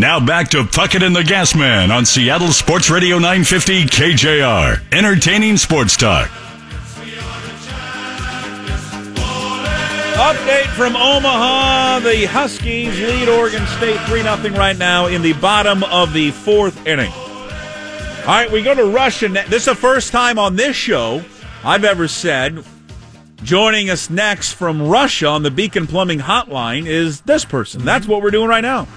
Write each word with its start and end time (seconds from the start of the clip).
Now 0.00 0.18
back 0.18 0.48
to 0.52 0.62
Puckett 0.62 1.04
and 1.04 1.14
the 1.14 1.22
Gas 1.22 1.54
Man 1.54 1.90
on 1.90 2.06
Seattle 2.06 2.52
Sports 2.52 2.88
Radio 2.88 3.16
950 3.16 3.84
KJR. 3.84 4.80
Entertaining 4.94 5.58
sports 5.58 5.94
talk. 5.94 6.30
Update 10.16 10.68
from 10.74 10.96
Omaha. 10.96 11.98
The 11.98 12.24
Huskies 12.24 12.98
lead 12.98 13.28
Oregon 13.28 13.66
State 13.66 14.00
3 14.06 14.22
0 14.22 14.58
right 14.58 14.78
now 14.78 15.08
in 15.08 15.20
the 15.20 15.34
bottom 15.34 15.84
of 15.84 16.14
the 16.14 16.30
fourth 16.30 16.86
inning. 16.86 17.12
All 17.12 18.26
right, 18.26 18.50
we 18.50 18.62
go 18.62 18.74
to 18.74 18.86
Russia. 18.86 19.28
This 19.28 19.52
is 19.52 19.64
the 19.66 19.74
first 19.74 20.12
time 20.12 20.38
on 20.38 20.56
this 20.56 20.74
show 20.74 21.22
I've 21.62 21.84
ever 21.84 22.08
said 22.08 22.64
joining 23.42 23.90
us 23.90 24.08
next 24.08 24.52
from 24.52 24.80
Russia 24.80 25.26
on 25.26 25.42
the 25.42 25.50
Beacon 25.50 25.86
Plumbing 25.86 26.20
Hotline 26.20 26.86
is 26.86 27.20
this 27.20 27.44
person. 27.44 27.84
That's 27.84 28.08
what 28.08 28.22
we're 28.22 28.30
doing 28.30 28.48
right 28.48 28.62
now. 28.62 28.88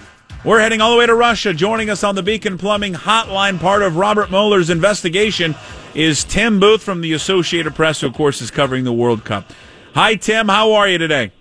We're 0.46 0.60
heading 0.60 0.82
all 0.82 0.92
the 0.92 0.98
way 0.98 1.06
to 1.06 1.16
Russia. 1.16 1.54
Joining 1.54 1.90
us 1.90 2.04
on 2.04 2.16
the 2.16 2.24
Beacon 2.24 2.58
Plumbing 2.58 2.96
Hotline, 2.96 3.62
part 3.62 3.82
of 3.82 3.96
Robert 3.96 4.30
Mueller's 4.30 4.70
investigation, 4.70 5.56
is 5.96 6.26
Tim 6.26 6.60
Booth 6.60 6.84
from 6.84 7.00
the 7.00 7.14
Associated 7.14 7.76
Press, 7.76 8.02
who, 8.02 8.08
of 8.08 8.14
course, 8.14 8.42
is 8.42 8.52
covering 8.52 8.84
the 8.84 8.92
World 8.92 9.24
Cup. 9.24 9.54
Hi, 9.94 10.16
Tim. 10.16 10.50
How 10.50 10.74
are 10.74 10.90
you 10.90 10.98
today? 10.98 11.32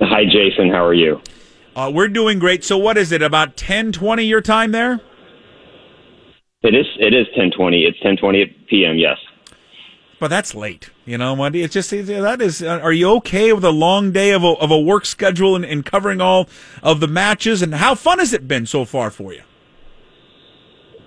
Hi, 0.00 0.24
Jason. 0.24 0.70
How 0.70 0.86
are 0.86 0.94
you? 0.94 1.20
Uh, 1.76 1.92
we're 1.94 2.08
doing 2.08 2.38
great. 2.38 2.64
So, 2.64 2.78
what 2.78 2.96
is 2.96 3.12
it? 3.12 3.20
About 3.20 3.58
ten 3.58 3.92
twenty 3.92 4.24
your 4.24 4.40
time 4.40 4.72
there? 4.72 5.02
It 6.62 6.74
is. 6.74 6.86
It 6.98 7.12
is 7.12 7.26
ten 7.36 7.50
twenty. 7.50 7.84
It's 7.84 8.00
ten 8.00 8.16
twenty 8.16 8.46
p.m. 8.70 8.96
Yes. 8.96 9.18
But 10.18 10.28
that's 10.28 10.54
late. 10.54 10.88
You 11.06 11.18
know, 11.18 11.36
Monday. 11.36 11.62
It's 11.62 11.74
just 11.74 11.90
that 11.90 12.40
is. 12.40 12.62
Uh, 12.62 12.80
are 12.82 12.92
you 12.92 13.10
okay 13.16 13.52
with 13.52 13.64
a 13.64 13.70
long 13.70 14.10
day 14.10 14.30
of 14.30 14.42
a, 14.42 14.52
of 14.52 14.70
a 14.70 14.80
work 14.80 15.04
schedule 15.04 15.54
and, 15.54 15.64
and 15.64 15.84
covering 15.84 16.22
all 16.22 16.48
of 16.82 17.00
the 17.00 17.06
matches? 17.06 17.60
And 17.60 17.74
how 17.74 17.94
fun 17.94 18.20
has 18.20 18.32
it 18.32 18.48
been 18.48 18.64
so 18.64 18.86
far 18.86 19.10
for 19.10 19.34
you? 19.34 19.42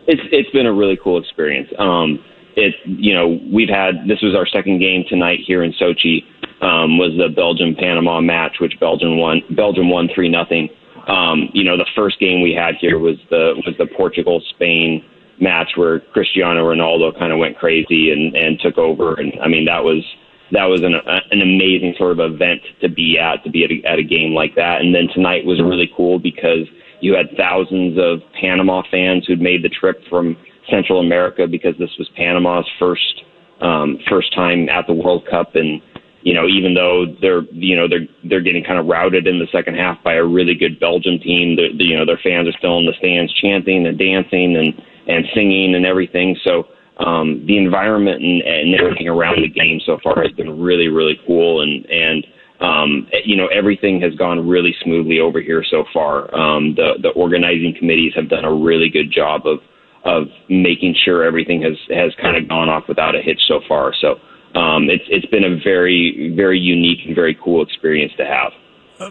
It's 0.05 0.21
it's 0.31 0.51
been 0.51 0.67
a 0.67 0.73
really 0.73 0.99
cool 1.04 1.17
experience. 1.20 1.70
Um, 1.79 2.23
it 2.55 2.76
you 2.85 3.13
know 3.15 3.39
we've 3.51 3.70
had 3.70 4.07
this 4.07 4.21
was 4.21 4.35
our 4.35 4.45
second 4.45 4.79
game 4.79 5.04
tonight 5.09 5.39
here 5.45 5.63
in 5.63 5.73
Sochi. 5.73 6.23
Um, 6.61 6.98
was 6.98 7.13
the 7.17 7.29
Belgium 7.29 7.76
Panama 7.76 8.21
match, 8.21 8.57
which 8.59 8.79
Belgium 8.79 9.17
won. 9.17 9.41
Belgium 9.55 9.89
won 9.89 10.09
three 10.13 10.29
nothing. 10.29 10.70
Um, 11.07 11.49
you 11.54 11.63
know 11.63 11.76
the 11.76 11.87
first 11.95 12.20
game 12.20 12.41
we 12.41 12.54
had 12.54 12.76
here 12.76 12.99
was 12.99 13.17
the 13.32 13.54
was 13.65 13.76
the 13.79 13.87
Portugal 13.87 14.43
Spain 14.49 15.04
match 15.40 15.71
where 15.76 15.99
Cristiano 15.99 16.66
Ronaldo 16.66 17.18
kind 17.18 17.32
of 17.32 17.40
went 17.40 17.57
crazy 17.57 18.12
and, 18.12 18.35
and 18.35 18.60
took 18.60 18.77
over. 18.77 19.13
And 19.16 19.34
I 19.41 19.48
mean, 19.48 19.66
that 19.66 19.84
was, 19.84 20.04
that 20.52 20.66
was 20.66 20.82
an, 20.82 20.96
an 20.96 21.41
amazing 21.41 21.94
sort 21.98 22.18
of 22.18 22.20
event 22.20 22.62
to 22.82 22.90
be 22.90 23.20
at, 23.20 23.44
to 23.44 23.49
be 23.49 23.63
at 23.63 23.71
a, 23.71 23.84
at 23.88 23.99
a 23.99 24.04
game 24.04 24.34
like 24.34 24.55
that. 24.55 24.82
And 24.82 24.96
then 24.96 25.07
tonight 25.13 25.46
was 25.46 25.62
really 25.62 25.91
cool 25.96 26.20
because 26.20 26.68
you 27.02 27.13
had 27.13 27.35
thousands 27.38 27.99
of 27.99 28.21
Panama 28.40 28.82
fans 28.90 29.27
who'd 29.27 29.41
made 29.41 29.63
the 29.63 29.70
trip 29.70 30.02
from 30.10 30.35
Central 30.70 30.99
America 30.99 31.46
because 31.48 31.77
this 31.77 31.91
was 31.99 32.10
Panama's 32.16 32.68
first, 32.79 33.24
um, 33.62 33.99
first 34.10 34.34
time 34.34 34.70
at 34.70 34.88
the 34.88 34.94
World 34.94 35.27
Cup. 35.29 35.55
And, 35.55 35.82
you 36.24 36.34
know, 36.34 36.48
even 36.48 36.74
though 36.74 37.05
they're, 37.22 37.44
you 37.51 37.76
know, 37.76 37.88
they're, 37.88 38.07
they're 38.24 38.41
getting 38.41 38.63
kind 38.63 38.79
of 38.79 38.88
routed 38.88 39.27
in 39.27 39.38
the 39.38 39.48
second 39.51 39.76
half 39.76 40.01
by 40.04 40.16
a 40.16 40.26
really 40.26 40.55
good 40.55 40.79
Belgium 40.79 41.20
team, 41.20 41.55
the, 41.55 41.70
the, 41.77 41.84
you 41.84 41.96
know, 41.96 42.05
their 42.05 42.20
fans 42.24 42.48
are 42.48 42.57
still 42.57 42.79
in 42.79 42.88
the 42.88 42.94
stands 42.98 43.32
chanting 43.35 43.85
and 43.85 43.99
dancing 43.99 44.57
and, 44.57 44.82
and 45.08 45.26
singing 45.34 45.76
and 45.76 45.86
everything. 45.86 46.38
So 46.44 46.68
um, 47.00 47.46
the 47.48 47.58
environment 47.58 48.22
and, 48.22 48.41
and 48.41 48.76
everything 48.76 49.08
around 49.08 49.41
the 49.41 49.50
game 49.50 49.80
so 49.86 49.98
far 50.04 50.22
has 50.22 50.32
been 50.34 50.60
really, 50.60 50.88
really 50.88 51.20
cool. 51.26 51.62
And, 51.62 51.86
and 51.86 52.27
um, 52.60 53.08
you 53.24 53.35
know, 53.38 53.48
everything 53.48 54.02
has 54.02 54.16
gone 54.16 54.48
really 54.48 54.76
smoothly 54.84 55.20
over 55.20 55.40
here 55.41 55.63
so 55.70 55.85
far. 55.94 56.34
Um, 56.35 56.76
the, 56.76 56.94
the 57.02 57.10
organizing 57.10 57.76
committees 57.78 58.13
have 58.16 58.30
done 58.30 58.46
a 58.46 58.54
really 58.54 58.90
good 58.90 59.12
job 59.12 59.46
of, 59.46 59.60
of 60.05 60.28
making 60.50 60.96
sure 61.05 61.24
everything 61.24 61.62
has, 61.62 61.78
has 61.90 62.13
kind 62.22 62.35
of 62.35 62.48
gone 62.50 62.70
off 62.70 62.84
without 62.88 63.16
a 63.16 63.22
hitch 63.22 63.41
so 63.48 63.62
far. 63.68 63.94
So 64.02 64.16
um, 64.59 64.90
it's, 64.90 65.03
it's 65.07 65.25
been 65.28 65.44
a 65.44 65.59
very, 65.63 66.34
very 66.35 66.59
unique 66.59 67.00
and 67.06 67.13
very 67.13 67.38
cool 67.44 67.62
experience 67.62 68.13
to 68.17 68.25
have 68.25 68.51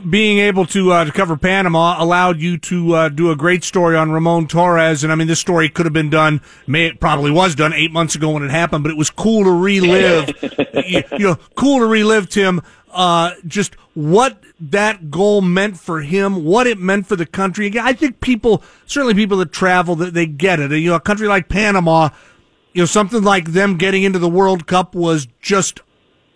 being 0.08 0.38
able 0.38 0.66
to 0.66 0.92
uh, 0.92 1.04
to 1.04 1.12
cover 1.12 1.36
Panama 1.36 2.02
allowed 2.02 2.40
you 2.40 2.58
to 2.58 2.94
uh, 2.94 3.08
do 3.08 3.30
a 3.30 3.36
great 3.36 3.64
story 3.64 3.96
on 3.96 4.10
Ramon 4.10 4.48
Torres, 4.48 5.04
and 5.04 5.12
I 5.12 5.16
mean 5.16 5.28
this 5.28 5.40
story 5.40 5.68
could 5.68 5.86
have 5.86 5.92
been 5.92 6.10
done, 6.10 6.40
may 6.66 6.86
it 6.86 7.00
probably 7.00 7.30
was 7.30 7.54
done 7.54 7.72
eight 7.72 7.92
months 7.92 8.14
ago 8.14 8.30
when 8.30 8.42
it 8.42 8.50
happened, 8.50 8.82
but 8.82 8.90
it 8.90 8.96
was 8.96 9.10
cool 9.10 9.44
to 9.44 9.50
relive, 9.50 10.30
you, 10.86 11.02
you, 11.12 11.18
know, 11.18 11.36
cool 11.54 11.80
to 11.80 11.86
relive 11.86 12.28
Tim. 12.28 12.62
Uh, 12.90 13.32
just 13.46 13.74
what 13.94 14.42
that 14.58 15.10
goal 15.10 15.42
meant 15.42 15.78
for 15.78 16.00
him, 16.00 16.44
what 16.44 16.66
it 16.66 16.78
meant 16.78 17.06
for 17.06 17.14
the 17.14 17.26
country. 17.26 17.72
I 17.78 17.92
think 17.92 18.20
people, 18.20 18.62
certainly 18.86 19.14
people 19.14 19.36
that 19.38 19.52
travel, 19.52 19.96
that 19.96 20.14
they 20.14 20.26
get 20.26 20.60
it. 20.60 20.70
You 20.72 20.90
know, 20.90 20.96
a 20.96 21.00
country 21.00 21.28
like 21.28 21.48
Panama, 21.48 22.08
you 22.72 22.82
know, 22.82 22.86
something 22.86 23.22
like 23.22 23.52
them 23.52 23.76
getting 23.76 24.02
into 24.02 24.18
the 24.18 24.28
World 24.28 24.66
Cup 24.66 24.94
was 24.94 25.28
just 25.40 25.80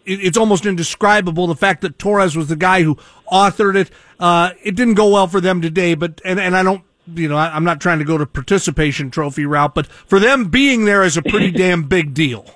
it's 0.06 0.36
almost 0.36 0.66
indescribable 0.66 1.46
the 1.46 1.54
fact 1.54 1.82
that 1.82 1.98
Torres 1.98 2.36
was 2.36 2.48
the 2.48 2.56
guy 2.56 2.82
who 2.82 2.96
authored 3.30 3.76
it. 3.76 3.90
Uh, 4.18 4.50
it 4.62 4.74
didn't 4.74 4.94
go 4.94 5.08
well 5.08 5.26
for 5.26 5.40
them 5.40 5.60
today, 5.60 5.94
but 5.94 6.20
and 6.24 6.38
and 6.40 6.56
I 6.56 6.62
don't. 6.62 6.84
You 7.12 7.28
know, 7.28 7.36
I, 7.36 7.56
am 7.56 7.64
not 7.64 7.80
trying 7.80 7.98
to 7.98 8.04
go 8.04 8.18
to 8.18 8.26
participation 8.26 9.10
trophy 9.10 9.44
route, 9.44 9.74
but 9.74 9.86
for 9.86 10.20
them 10.20 10.44
being 10.44 10.84
there 10.84 11.02
is 11.02 11.16
a 11.16 11.22
pretty 11.22 11.50
damn 11.64 11.84
big 11.84 12.14
deal. 12.14 12.46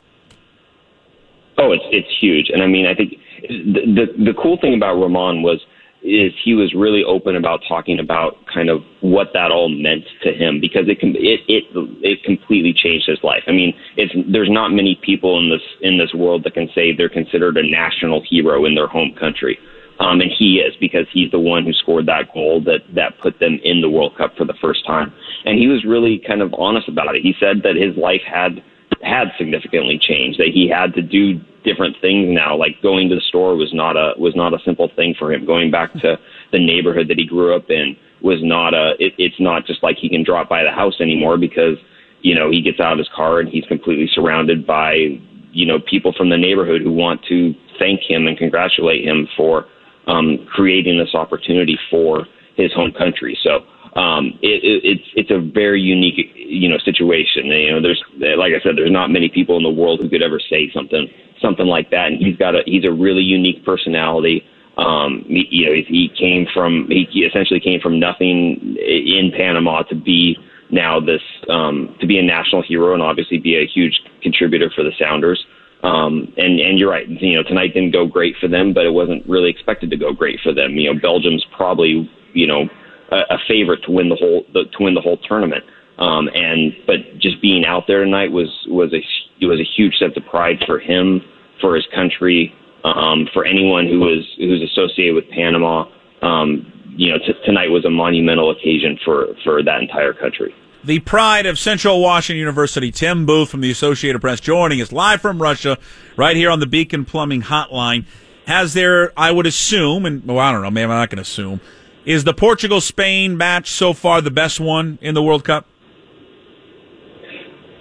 Oh, 1.59 1.73
it's 1.73 1.85
it's 1.91 2.09
huge, 2.21 2.51
and 2.51 2.63
I 2.63 2.67
mean, 2.67 2.87
I 2.87 2.95
think 2.95 3.15
the 3.49 4.07
the, 4.17 4.25
the 4.25 4.35
cool 4.41 4.59
thing 4.61 4.75
about 4.75 4.95
Ramon 5.01 5.43
was 5.43 5.61
is 6.05 6.33
he 6.45 6.53
was 6.53 6.75
really 6.77 7.03
open 7.03 7.35
about 7.35 7.61
talking 7.67 7.99
about 7.99 8.37
kind 8.53 8.69
of 8.69 8.83
what 9.01 9.29
that 9.33 9.51
all 9.51 9.71
meant 9.71 10.05
to 10.23 10.33
him 10.33 10.61
because 10.61 10.85
it 10.87 11.01
can 11.01 11.17
it 11.17 11.41
it 11.49 11.65
it 12.03 12.23
completely 12.25 12.75
changed 12.77 13.09
his 13.09 13.19
life. 13.25 13.43
I 13.49 13.53
mean, 13.53 13.73
it's 13.97 14.13
there's 14.31 14.51
not 14.51 14.69
many 14.69 15.01
people 15.03 15.39
in 15.41 15.49
this 15.49 15.65
in 15.81 15.97
this 15.97 16.13
world 16.13 16.45
that 16.45 16.53
can 16.53 16.69
say 16.75 16.93
they're 16.93 17.09
considered 17.09 17.57
a 17.57 17.65
national 17.65 18.23
hero 18.29 18.67
in 18.67 18.75
their 18.75 18.87
home 18.87 19.15
country. 19.19 19.59
Um, 20.01 20.21
and 20.21 20.31
he 20.31 20.57
is 20.59 20.75
because 20.81 21.07
he's 21.13 21.31
the 21.31 21.39
one 21.39 21.65
who 21.65 21.73
scored 21.73 22.07
that 22.07 22.33
goal 22.35 22.61
that 22.65 22.83
that 22.95 23.19
put 23.21 23.39
them 23.39 23.61
in 23.63 23.81
the 23.81 23.89
World 23.89 24.17
Cup 24.17 24.37
for 24.37 24.45
the 24.45 24.55
first 24.61 24.85
time. 24.87 25.13
And 25.45 25.59
he 25.59 25.69
was 25.69 25.85
really 25.85 26.21
kind 26.27 26.43
of 26.43 26.53
honest 26.59 26.89
about 26.89 27.15
it. 27.15 27.23
He 27.23 27.35
said 27.39 27.63
that 27.63 27.77
his 27.77 27.97
life 27.97 28.23
had 28.27 28.63
had 29.03 29.29
significantly 29.39 29.99
changed. 29.99 30.41
That 30.41 30.49
he 30.49 30.69
had 30.69 30.95
to 30.95 31.03
do 31.03 31.41
different 31.65 31.97
things 32.01 32.29
now. 32.31 32.57
Like 32.57 32.83
going 32.83 33.09
to 33.09 33.15
the 33.15 33.21
store 33.21 33.57
was 33.57 33.73
not 33.73 33.97
a 33.97 34.15
was 34.19 34.35
not 34.35 34.53
a 34.53 34.59
simple 34.65 34.91
thing 34.97 35.15
for 35.19 35.33
him. 35.33 35.47
Going 35.47 35.71
back 35.71 35.93
to 35.95 36.19
the 36.51 36.59
neighborhood 36.59 37.09
that 37.09 37.19
he 37.19 37.27
grew 37.27 37.55
up 37.55 37.71
in 37.71 37.97
was 38.21 38.39
not 38.43 38.75
a. 38.75 38.95
It, 38.99 39.15
it's 39.19 39.41
not 39.41 39.67
just 39.67 39.83
like 39.83 39.97
he 39.99 40.09
can 40.09 40.25
drop 40.25 40.49
by 40.49 40.65
the 40.65 40.73
house 40.73 41.01
anymore 41.01 41.39
because 41.39 41.79
you 42.23 42.35
know 42.35 42.51
he 42.51 42.63
gets 42.63 42.81
out 42.81 42.93
of 42.93 42.99
his 42.99 43.11
car 43.15 43.39
and 43.39 43.49
he's 43.49 43.65
completely 43.67 44.09
surrounded 44.13 44.67
by 44.67 45.21
you 45.53 45.67
know 45.67 45.79
people 45.79 46.13
from 46.17 46.31
the 46.31 46.37
neighborhood 46.37 46.83
who 46.83 46.93
want 46.93 47.25
to 47.29 47.55
thank 47.79 48.01
him 48.01 48.27
and 48.27 48.39
congratulate 48.39 49.05
him 49.05 49.29
for 49.37 49.67
um, 50.07 50.47
creating 50.47 50.99
this 50.99 51.15
opportunity 51.15 51.79
for 51.91 52.27
his 52.57 52.73
home 52.73 52.93
country. 52.93 53.39
So 53.43 53.65
um, 53.99 54.39
it, 54.43 54.63
it, 54.65 54.81
it's 54.85 55.09
it's 55.15 55.31
a 55.31 55.39
very 55.39 55.81
unique 55.81 56.33
you 56.35 56.69
know 56.69 56.79
situation. 56.79 57.47
You 57.47 57.73
know, 57.73 57.81
there's 57.81 58.03
like 58.19 58.53
I 58.53 58.61
said, 58.63 58.77
there's 58.77 58.91
not 58.91 59.11
many 59.11 59.29
people 59.29 59.57
in 59.57 59.63
the 59.63 59.71
world 59.71 60.01
who 60.01 60.09
could 60.09 60.23
ever 60.23 60.41
say 60.41 60.71
something 60.73 61.09
something 61.41 61.67
like 61.67 61.91
that. 61.91 62.09
And 62.09 62.21
he's 62.21 62.37
got 62.37 62.55
a 62.55 62.63
he's 62.67 62.85
a 62.85 62.93
really 62.93 63.23
unique 63.23 63.65
personality. 63.65 64.45
Um, 64.77 65.25
he, 65.29 65.47
you 65.51 65.67
know, 65.67 65.75
he 65.75 66.11
came 66.19 66.47
from 66.53 66.89
he 66.89 67.25
essentially 67.25 67.61
came 67.61 67.81
from 67.81 68.01
nothing 68.01 68.77
in 68.77 69.31
Panama 69.37 69.83
to 69.85 69.95
be 69.95 70.37
now 70.71 70.99
this 70.99 71.23
um, 71.49 71.97
to 72.01 72.07
be 72.07 72.19
a 72.19 72.23
national 72.23 72.63
hero 72.63 72.95
and 72.95 73.03
obviously 73.03 73.39
be 73.39 73.57
a 73.57 73.67
huge 73.67 74.01
contributor 74.23 74.71
for 74.75 74.83
the 74.83 74.93
Sounders. 74.99 75.45
Um, 75.85 76.33
and 76.39 76.59
and 76.61 76.79
you're 76.79 76.91
right. 76.91 77.07
You 77.07 77.37
know, 77.37 77.43
tonight 77.43 77.75
didn't 77.75 77.93
go 77.93 78.07
great 78.07 78.37
for 78.41 78.49
them, 78.49 78.73
but 78.73 78.87
it 78.87 78.93
wasn't 78.93 79.29
really 79.29 79.51
expected 79.51 79.91
to 79.91 79.97
go 79.97 80.13
great 80.15 80.41
for 80.43 80.55
them. 80.55 80.77
You 80.77 80.93
know, 80.93 81.01
Belgium's 81.01 81.45
probably 81.55 82.11
you 82.33 82.47
know 82.47 82.69
a, 83.13 83.35
a 83.35 83.39
favorite 83.47 83.83
to 83.85 83.93
win 83.93 84.09
the 84.09 84.17
whole 84.17 84.45
to 84.55 84.79
win 84.81 84.95
the 84.95 85.03
whole 85.03 85.19
tournament. 85.19 85.63
Um, 85.99 86.29
and 86.35 86.73
but 86.87 87.19
just 87.19 87.41
being 87.43 87.67
out 87.67 87.85
there 87.87 88.03
tonight 88.03 88.33
was 88.33 88.49
was 88.67 88.95
a 88.95 89.05
it 89.41 89.47
was 89.47 89.61
a 89.61 89.69
huge 89.77 89.97
sense 89.97 90.15
of 90.17 90.25
pride 90.25 90.57
for 90.67 90.79
him, 90.79 91.21
for 91.61 91.77
his 91.77 91.87
country, 91.95 92.55
um, 92.85 93.29
for 93.35 93.45
anyone 93.45 93.87
who 93.87 94.01
was 94.01 94.25
who's 94.39 94.63
associated 94.63 95.15
with 95.15 95.29
Panama. 95.31 95.85
Um, 96.23 96.71
you 96.97 97.11
know, 97.11 97.19
t- 97.19 97.35
tonight 97.45 97.69
was 97.69 97.85
a 97.85 97.91
monumental 97.91 98.51
occasion 98.51 98.99
for 99.05 99.35
for 99.45 99.63
that 99.63 99.83
entire 99.83 100.15
country. 100.15 100.55
The 100.85 100.99
pride 100.99 101.47
of 101.47 101.59
Central 101.59 102.03
Washington 102.03 102.39
University, 102.39 102.91
Tim 102.91 103.25
Booth 103.25 103.49
from 103.49 103.63
the 103.63 103.71
Associated 103.71 104.21
Press, 104.21 104.39
joining 104.39 104.83
us 104.83 104.93
live 104.93 105.23
from 105.23 105.41
Russia, 105.41 105.79
right 106.15 106.37
here 106.37 106.51
on 106.51 106.61
the 106.61 106.67
Beacon 106.67 107.07
Plumbing 107.07 107.41
Hotline. 107.41 108.05
Has 108.47 108.75
there, 108.75 109.11
I 109.19 109.33
would 109.33 109.47
assume, 109.47 110.05
and 110.05 110.23
well, 110.27 110.39
I 110.39 110.53
don't 110.53 110.61
know, 110.61 110.71
maybe 110.71 110.85
I'm 110.85 110.91
not 110.91 111.09
going 111.09 111.17
to 111.17 111.23
assume, 111.23 111.63
is 112.05 112.25
the 112.25 112.35
Portugal 112.35 112.83
Spain 112.83 113.39
match 113.39 113.71
so 113.71 113.95
far 113.95 114.21
the 114.21 114.31
best 114.31 114.61
one 114.61 114.99
in 115.01 115.15
the 115.15 115.23
World 115.23 115.43
Cup? 115.43 115.67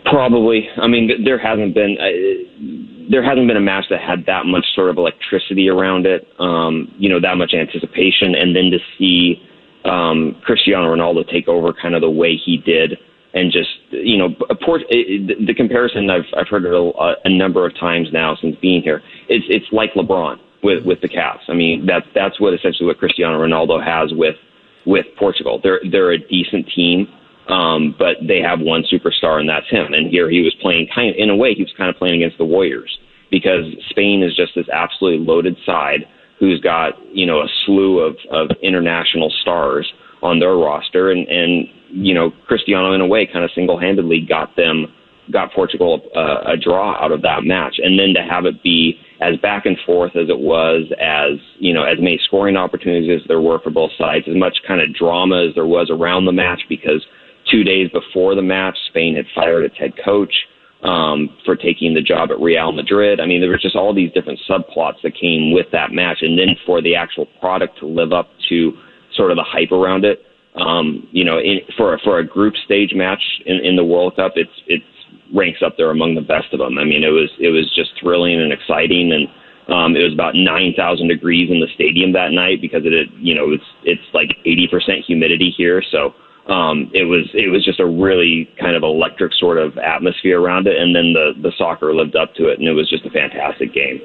Probably. 0.06 0.70
I 0.78 0.88
mean, 0.88 1.26
there 1.26 1.38
hasn't 1.38 1.74
been 1.74 1.98
uh, 2.00 3.10
there 3.12 3.22
hasn't 3.22 3.48
been 3.48 3.58
a 3.58 3.62
match 3.62 3.86
that 3.90 4.00
had 4.00 4.28
that 4.28 4.46
much 4.46 4.66
sort 4.76 4.90
of 4.90 4.98
electricity 4.98 5.68
around 5.68 6.06
it. 6.06 6.26
Um, 6.40 6.94
you 6.98 7.10
know, 7.10 7.20
that 7.20 7.36
much 7.36 7.54
anticipation, 7.54 8.34
and 8.34 8.56
then 8.56 8.72
to 8.72 8.80
see 8.98 9.44
um, 9.86 10.42
Cristiano 10.44 10.94
Ronaldo 10.94 11.30
take 11.30 11.48
over 11.48 11.74
kind 11.74 11.96
of 11.96 12.02
the 12.02 12.10
way 12.10 12.36
he 12.36 12.58
did, 12.58 12.98
and 13.34 13.52
just 13.52 13.70
you 13.92 14.18
know, 14.18 14.30
port, 14.64 14.82
it, 14.90 15.46
the 15.46 15.54
comparison 15.54 16.10
I've 16.10 16.26
I've 16.38 16.48
heard 16.48 16.66
it 16.66 16.74
a, 16.74 17.16
a 17.26 17.30
number 17.30 17.66
of 17.66 17.78
times 17.80 18.08
now 18.12 18.36
since 18.42 18.56
being 18.62 18.82
here. 18.82 19.02
It's 19.28 19.46
it's 19.50 19.66
like 19.72 19.94
LeBron 19.94 20.40
with 20.64 20.86
with 20.86 21.02
the 21.02 21.10
Cavs. 21.10 21.44
I 21.50 21.54
mean, 21.54 21.86
that's 21.86 22.06
that's 22.16 22.40
what 22.40 22.54
essentially 22.54 22.88
what 22.88 22.98
Cristiano 22.98 23.40
Ronaldo 23.40 23.84
has 23.84 24.12
with 24.14 24.36
with 24.86 25.06
Portugal. 25.18 25.60
They're 25.62 25.82
they're 25.92 26.12
a 26.12 26.18
decent 26.18 26.70
team, 26.74 27.08
um, 27.50 27.96
but 27.98 28.18
they 28.26 28.40
have 28.40 28.60
one 28.60 28.84
superstar, 28.92 29.40
and 29.40 29.50
that's 29.50 29.70
him. 29.70 29.94
And 29.94 30.10
here 30.10 30.30
he 30.30 30.42
was 30.42 30.56
playing 30.62 30.88
kind 30.94 31.10
of 31.10 31.16
in 31.18 31.30
a 31.30 31.36
way 31.36 31.54
he 31.54 31.64
was 31.64 31.74
kind 31.78 31.90
of 31.90 31.98
playing 31.98 32.22
against 32.22 32.38
the 32.38 32.46
Warriors 32.46 32.98
because 33.30 33.66
Spain 33.90 34.24
is 34.24 34.36
just 34.36 34.54
this 34.56 34.70
absolutely 34.70 35.26
loaded 35.26 35.58
side 35.66 36.08
who's 36.44 36.60
got 36.60 36.94
you 37.14 37.26
know 37.26 37.40
a 37.40 37.48
slew 37.66 38.00
of 38.00 38.18
of 38.30 38.52
international 38.62 39.32
stars 39.42 39.92
on 40.22 40.40
their 40.40 40.56
roster, 40.56 41.10
and 41.10 41.26
and 41.30 41.70
you 41.90 42.14
know 42.14 42.32
Cristiano 42.48 42.92
in 42.92 43.00
a 43.00 43.08
way 43.08 43.26
kind 43.26 43.46
of 43.46 43.52
single 43.56 43.80
handedly 43.80 44.20
got 44.20 44.56
them 44.58 44.88
got 45.32 45.54
Portugal 45.54 46.02
a, 46.14 46.52
a 46.52 46.58
draw 46.58 47.02
out 47.02 47.14
of 47.14 47.22
that 47.22 47.46
match, 47.46 47.76
and 47.82 47.98
then 47.98 48.14
to 48.14 48.22
have 48.22 48.46
it 48.46 48.62
be 48.62 49.00
as 49.22 49.38
back 49.38 49.66
and 49.66 49.78
forth 49.86 50.18
as 50.18 50.28
it 50.28 50.40
was, 50.40 50.84
as 51.00 51.40
you 51.60 51.74
know, 51.74 51.84
as 51.84 51.98
many 52.00 52.20
scoring 52.26 52.58
opportunities 52.58 53.22
as 53.22 53.26
there 53.30 53.40
were 53.40 53.60
for 53.60 53.70
both 53.70 53.92
sides, 53.98 54.26
as 54.28 54.36
much 54.36 54.58
kind 54.68 54.82
of 54.82 54.94
drama 54.94 55.48
as 55.48 55.56
there 55.56 55.66
was 55.66 55.90
around 55.90 56.26
the 56.26 56.34
match, 56.34 56.64
because 56.68 57.06
two 57.50 57.64
days 57.64 57.90
before 57.92 58.36
the 58.36 58.42
match, 58.42 58.78
Spain 58.90 59.16
had 59.16 59.26
fired 59.34 59.64
its 59.64 59.78
head 59.78 59.94
coach 60.04 60.34
um, 60.84 61.30
for 61.46 61.56
taking 61.56 61.94
the 61.94 62.02
job 62.02 62.30
at 62.32 62.40
Real 62.40 62.72
Madrid. 62.72 63.20
I 63.20 63.26
mean, 63.26 63.42
there 63.42 63.50
was 63.50 63.62
just 63.62 63.76
all 63.76 63.94
these 63.94 64.12
different 64.12 64.40
subplots 64.50 65.02
that 65.04 65.16
came 65.20 65.54
with 65.54 65.68
that 65.72 65.92
match, 65.92 66.18
and 66.22 66.38
then 66.38 66.56
for 66.66 66.82
the 66.82 66.96
actual 66.96 67.26
product 67.40 67.80
to 67.80 67.88
live 67.88 68.12
up 68.12 68.30
to 68.50 68.74
sort 69.16 69.32
of 69.32 69.38
the 69.38 69.44
hype 69.44 69.72
around 69.72 70.06
it. 70.06 70.20
Um, 70.56 71.08
you 71.12 71.24
know, 71.24 71.40
in, 71.40 71.62
for 71.78 71.98
for 72.04 72.20
a 72.20 72.28
group 72.28 72.54
stage 72.66 72.94
match 72.94 73.24
in, 73.46 73.58
in 73.58 73.76
the 73.76 73.84
World 73.84 74.18
Cup, 74.18 74.34
it's 74.36 74.52
it's 74.68 74.86
ranks 75.34 75.62
up 75.66 75.78
there 75.78 75.90
among 75.90 76.16
the 76.16 76.22
best 76.22 76.54
of 76.54 76.60
them. 76.60 76.78
I 76.78 76.84
mean, 76.84 77.04
it 77.04 77.10
was 77.10 77.32
it 77.40 77.50
was 77.50 77.74
just 77.76 77.92
thrilling 78.00 78.40
and 78.40 78.52
exciting, 78.54 79.12
and 79.14 79.28
um, 79.74 79.96
it 79.96 80.04
was 80.04 80.14
about 80.14 80.36
nine 80.36 80.74
thousand 80.76 81.08
degrees 81.08 81.50
in 81.50 81.60
the 81.60 81.68
stadium 81.74 82.12
that 82.14 82.32
night 82.32 82.62
because 82.62 82.82
it, 82.86 83.10
you 83.18 83.34
know, 83.34 83.52
it's 83.52 83.64
it's 83.84 84.14
like 84.14 84.36
eighty 84.46 84.68
percent 84.68 85.06
humidity 85.08 85.50
here, 85.56 85.82
so 85.92 86.14
um, 86.48 86.92
it 86.94 87.06
was 87.06 87.30
it 87.34 87.50
was 87.50 87.64
just 87.64 87.80
a 87.80 87.86
really 87.86 88.52
kind 88.60 88.76
of 88.76 88.84
electric 88.84 89.34
sort 89.34 89.58
of 89.58 89.78
atmosphere 89.78 90.42
around 90.42 90.68
it, 90.68 90.76
and 90.78 90.96
then 90.96 91.14
the 91.14 91.34
the 91.42 91.52
soccer 91.58 91.94
lived 91.94 92.16
up 92.16 92.36
to 92.36 92.50
it, 92.50 92.60
and 92.60 92.68
it 92.68 92.74
was 92.74 92.90
just 92.90 93.06
a 93.06 93.10
fantastic 93.10 93.74
game. 93.74 94.02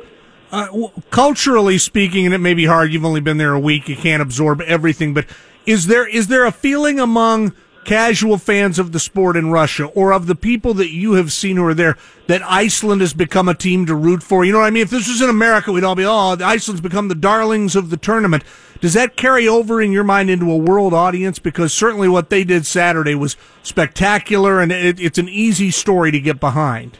Uh, 0.50 0.88
culturally 1.10 1.76
speaking, 1.78 2.24
and 2.24 2.34
it 2.34 2.38
may 2.38 2.54
be 2.54 2.64
hard. 2.64 2.92
You've 2.92 3.04
only 3.04 3.20
been 3.20 3.38
there 3.38 3.52
a 3.52 3.60
week; 3.60 3.88
you 3.88 3.96
can't 3.96 4.22
absorb 4.22 4.60
everything. 4.62 5.14
But 5.14 5.26
is 5.66 5.88
there 5.88 6.06
is 6.06 6.28
there 6.28 6.46
a 6.46 6.52
feeling 6.52 7.00
among 7.00 7.54
casual 7.88 8.36
fans 8.36 8.78
of 8.78 8.92
the 8.92 9.00
sport 9.00 9.34
in 9.34 9.50
Russia 9.50 9.86
or 9.86 10.12
of 10.12 10.26
the 10.26 10.34
people 10.34 10.74
that 10.74 10.90
you 10.90 11.14
have 11.14 11.32
seen 11.32 11.56
who 11.56 11.64
are 11.64 11.72
there 11.72 11.96
that 12.26 12.42
Iceland 12.42 13.00
has 13.00 13.14
become 13.14 13.48
a 13.48 13.54
team 13.54 13.86
to 13.86 13.94
root 13.94 14.22
for? 14.22 14.44
You 14.44 14.52
know 14.52 14.58
what 14.58 14.66
I 14.66 14.70
mean? 14.70 14.82
If 14.82 14.90
this 14.90 15.08
was 15.08 15.22
in 15.22 15.30
America, 15.30 15.72
we'd 15.72 15.84
all 15.84 15.94
be, 15.94 16.04
oh, 16.04 16.36
the 16.36 16.44
Iceland's 16.44 16.82
become 16.82 17.08
the 17.08 17.14
darlings 17.14 17.74
of 17.74 17.88
the 17.88 17.96
tournament. 17.96 18.44
Does 18.82 18.92
that 18.92 19.16
carry 19.16 19.48
over 19.48 19.80
in 19.80 19.90
your 19.90 20.04
mind 20.04 20.28
into 20.28 20.52
a 20.52 20.56
world 20.56 20.92
audience? 20.92 21.38
Because 21.38 21.72
certainly 21.72 22.10
what 22.10 22.28
they 22.28 22.44
did 22.44 22.66
Saturday 22.66 23.14
was 23.14 23.38
spectacular 23.62 24.60
and 24.60 24.70
it, 24.70 25.00
it's 25.00 25.16
an 25.16 25.30
easy 25.30 25.70
story 25.70 26.10
to 26.10 26.20
get 26.20 26.38
behind. 26.38 26.98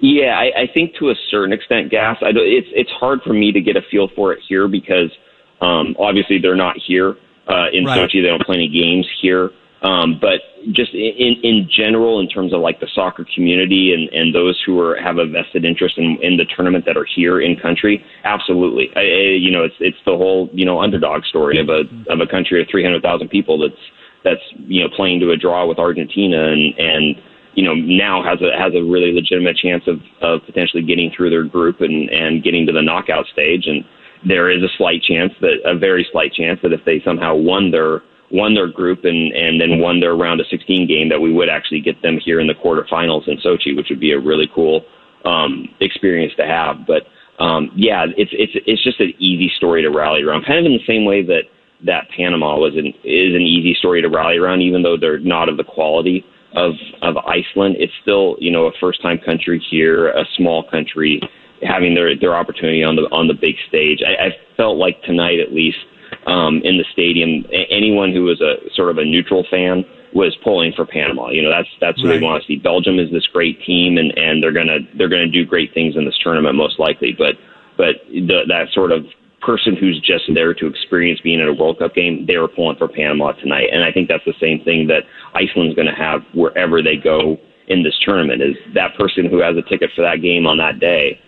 Yeah, 0.00 0.36
I, 0.36 0.62
I 0.62 0.66
think 0.74 0.96
to 0.98 1.10
a 1.10 1.14
certain 1.30 1.52
extent, 1.52 1.88
Gas. 1.88 2.16
I, 2.20 2.30
it's 2.34 2.66
it's 2.72 2.90
hard 2.90 3.20
for 3.22 3.32
me 3.32 3.52
to 3.52 3.60
get 3.60 3.76
a 3.76 3.82
feel 3.92 4.08
for 4.16 4.32
it 4.32 4.40
here 4.48 4.66
because 4.66 5.12
um, 5.60 5.94
obviously 6.00 6.38
they're 6.40 6.56
not 6.56 6.74
here 6.84 7.16
uh, 7.48 7.66
in 7.72 7.84
right. 7.84 7.98
Sochi. 7.98 8.22
They 8.22 8.28
don't 8.28 8.42
play 8.42 8.56
any 8.56 8.68
games 8.68 9.06
here. 9.20 9.50
Um, 9.82 10.18
but 10.20 10.40
just 10.70 10.94
in, 10.94 11.34
in 11.42 11.68
general, 11.68 12.20
in 12.20 12.28
terms 12.28 12.54
of 12.54 12.60
like 12.60 12.78
the 12.78 12.86
soccer 12.94 13.26
community 13.34 13.92
and, 13.92 14.08
and 14.10 14.32
those 14.32 14.60
who 14.64 14.78
are 14.78 14.96
have 14.96 15.18
a 15.18 15.26
vested 15.26 15.64
interest 15.64 15.98
in, 15.98 16.18
in 16.22 16.36
the 16.36 16.44
tournament 16.44 16.84
that 16.86 16.96
are 16.96 17.06
here 17.16 17.40
in 17.40 17.56
country, 17.56 18.04
absolutely. 18.22 18.90
I, 18.94 19.00
I, 19.00 19.22
you 19.42 19.50
know, 19.50 19.64
it's 19.64 19.74
it's 19.80 19.98
the 20.06 20.16
whole 20.16 20.48
you 20.52 20.64
know 20.64 20.80
underdog 20.80 21.24
story 21.24 21.58
of 21.58 21.68
a 21.68 21.82
of 22.12 22.20
a 22.20 22.30
country 22.30 22.62
of 22.62 22.68
three 22.70 22.84
hundred 22.84 23.02
thousand 23.02 23.28
people 23.28 23.58
that's 23.58 23.82
that's 24.22 24.42
you 24.54 24.82
know 24.82 24.88
playing 24.94 25.18
to 25.20 25.32
a 25.32 25.36
draw 25.36 25.66
with 25.66 25.78
Argentina 25.78 26.52
and 26.52 26.78
and 26.78 27.16
you 27.54 27.64
know 27.64 27.74
now 27.74 28.22
has 28.22 28.40
a 28.40 28.56
has 28.56 28.72
a 28.74 28.82
really 28.82 29.12
legitimate 29.12 29.56
chance 29.56 29.82
of 29.88 29.98
of 30.22 30.46
potentially 30.46 30.82
getting 30.82 31.10
through 31.10 31.30
their 31.30 31.44
group 31.44 31.80
and 31.80 32.08
and 32.10 32.44
getting 32.44 32.66
to 32.66 32.72
the 32.72 32.82
knockout 32.82 33.26
stage 33.32 33.66
and 33.66 33.84
there 34.26 34.50
is 34.50 34.62
a 34.62 34.68
slight 34.76 35.02
chance 35.02 35.32
that 35.40 35.58
a 35.64 35.76
very 35.76 36.06
slight 36.12 36.32
chance 36.32 36.60
that 36.62 36.72
if 36.72 36.84
they 36.84 37.00
somehow 37.04 37.34
won 37.34 37.70
their 37.70 38.02
won 38.30 38.54
their 38.54 38.68
group 38.68 39.04
and 39.04 39.32
and 39.32 39.60
then 39.60 39.78
won 39.78 40.00
their 40.00 40.14
round 40.14 40.40
of 40.40 40.46
16 40.48 40.86
game 40.88 41.08
that 41.08 41.20
we 41.20 41.32
would 41.32 41.48
actually 41.48 41.80
get 41.80 42.00
them 42.02 42.18
here 42.24 42.40
in 42.40 42.46
the 42.46 42.54
quarterfinals 42.54 43.28
in 43.28 43.36
Sochi, 43.38 43.76
which 43.76 43.88
would 43.90 44.00
be 44.00 44.12
a 44.12 44.18
really 44.18 44.50
cool 44.54 44.84
um, 45.24 45.68
experience 45.80 46.32
to 46.36 46.46
have. 46.46 46.86
But 46.86 47.02
um, 47.42 47.70
yeah, 47.76 48.06
it's 48.16 48.30
it's 48.32 48.52
it's 48.66 48.82
just 48.82 49.00
an 49.00 49.12
easy 49.18 49.50
story 49.56 49.82
to 49.82 49.90
rally 49.90 50.22
around, 50.22 50.44
kind 50.46 50.58
of 50.58 50.66
in 50.66 50.72
the 50.72 50.86
same 50.86 51.04
way 51.04 51.22
that 51.26 51.42
that 51.84 52.08
Panama 52.16 52.56
was 52.56 52.74
an 52.76 52.88
is 53.04 53.34
an 53.34 53.42
easy 53.42 53.74
story 53.74 54.02
to 54.02 54.08
rally 54.08 54.38
around, 54.38 54.62
even 54.62 54.82
though 54.82 54.96
they're 54.96 55.18
not 55.18 55.48
of 55.48 55.56
the 55.56 55.64
quality 55.64 56.24
of 56.54 56.72
of 57.02 57.16
Iceland. 57.18 57.76
It's 57.78 57.92
still 58.02 58.36
you 58.38 58.50
know 58.50 58.66
a 58.66 58.72
first 58.80 59.02
time 59.02 59.18
country 59.18 59.62
here, 59.70 60.08
a 60.08 60.24
small 60.36 60.62
country 60.70 61.20
having 61.62 61.94
their 61.94 62.16
their 62.18 62.34
opportunity 62.34 62.82
on 62.82 62.96
the 62.96 63.02
on 63.12 63.28
the 63.28 63.34
big 63.34 63.56
stage. 63.68 64.00
I, 64.06 64.26
I 64.26 64.28
felt 64.56 64.76
like 64.76 65.02
tonight, 65.02 65.40
at 65.40 65.52
least 65.52 65.78
um, 66.26 66.60
in 66.64 66.78
the 66.78 66.84
stadium, 66.92 67.44
anyone 67.70 68.12
who 68.12 68.24
was 68.24 68.40
a 68.40 68.56
sort 68.74 68.90
of 68.90 68.98
a 68.98 69.04
neutral 69.04 69.44
fan 69.50 69.84
was 70.14 70.36
pulling 70.44 70.72
for 70.74 70.84
Panama. 70.84 71.30
You 71.30 71.42
know, 71.42 71.50
that's 71.50 71.68
that's 71.80 72.02
what 72.02 72.10
right. 72.10 72.20
they 72.20 72.24
want 72.24 72.42
to 72.42 72.46
see. 72.46 72.56
Belgium 72.56 72.98
is 72.98 73.10
this 73.10 73.26
great 73.26 73.62
team, 73.64 73.96
and 73.96 74.16
and 74.16 74.42
they're 74.42 74.52
gonna 74.52 74.80
they're 74.96 75.08
gonna 75.08 75.30
do 75.30 75.44
great 75.44 75.72
things 75.74 75.96
in 75.96 76.04
this 76.04 76.18
tournament 76.22 76.54
most 76.54 76.78
likely. 76.78 77.12
But 77.16 77.36
but 77.76 77.96
the, 78.08 78.44
that 78.48 78.68
sort 78.72 78.92
of 78.92 79.06
person 79.40 79.74
who's 79.74 80.00
just 80.00 80.24
there 80.34 80.54
to 80.54 80.66
experience 80.66 81.20
being 81.20 81.40
at 81.40 81.48
a 81.48 81.52
World 81.52 81.78
Cup 81.78 81.94
game, 81.94 82.26
they 82.26 82.36
were 82.36 82.48
pulling 82.48 82.76
for 82.76 82.88
Panama 82.88 83.32
tonight, 83.32 83.68
and 83.72 83.82
I 83.82 83.90
think 83.90 84.08
that's 84.08 84.24
the 84.24 84.38
same 84.40 84.62
thing 84.64 84.86
that 84.86 85.02
Iceland's 85.34 85.74
going 85.74 85.88
to 85.88 85.94
have 85.94 86.22
wherever 86.32 86.80
they 86.80 86.96
go 86.96 87.38
in 87.66 87.82
this 87.82 87.98
tournament. 88.04 88.40
Is 88.40 88.54
that 88.74 88.94
person 88.96 89.26
who 89.26 89.40
has 89.42 89.56
a 89.56 89.68
ticket 89.68 89.90
for 89.96 90.02
that 90.02 90.22
game 90.22 90.46
on 90.46 90.58
that 90.58 90.78
day? 90.78 91.20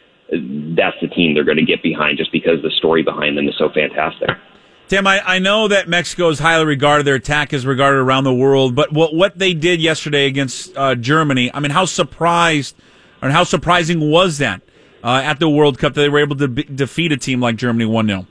That's 0.76 0.96
the 1.00 1.08
team 1.08 1.34
they're 1.34 1.44
going 1.44 1.58
to 1.58 1.64
get 1.64 1.82
behind 1.82 2.18
just 2.18 2.32
because 2.32 2.62
the 2.62 2.70
story 2.70 3.02
behind 3.02 3.36
them 3.36 3.48
is 3.48 3.54
so 3.58 3.68
fantastic. 3.74 4.30
Tim, 4.88 5.06
I, 5.06 5.20
I 5.24 5.38
know 5.38 5.68
that 5.68 5.88
Mexico 5.88 6.28
is 6.28 6.38
highly 6.38 6.66
regarded. 6.66 7.06
Their 7.06 7.14
attack 7.14 7.52
is 7.52 7.64
regarded 7.64 7.98
around 7.98 8.24
the 8.24 8.34
world. 8.34 8.74
But 8.74 8.92
what 8.92 9.14
what 9.14 9.38
they 9.38 9.54
did 9.54 9.80
yesterday 9.80 10.26
against 10.26 10.76
uh, 10.76 10.94
Germany, 10.94 11.50
I 11.54 11.60
mean, 11.60 11.70
how 11.70 11.86
surprised 11.86 12.76
and 13.22 13.32
how 13.32 13.44
surprising 13.44 14.10
was 14.10 14.38
that 14.38 14.60
uh, 15.02 15.22
at 15.24 15.40
the 15.40 15.48
World 15.48 15.78
Cup 15.78 15.94
that 15.94 16.00
they 16.02 16.08
were 16.10 16.18
able 16.18 16.36
to 16.36 16.48
be, 16.48 16.64
defeat 16.64 17.12
a 17.12 17.16
team 17.16 17.40
like 17.40 17.56
Germany 17.56 17.86
1 17.86 18.06
0? 18.06 18.26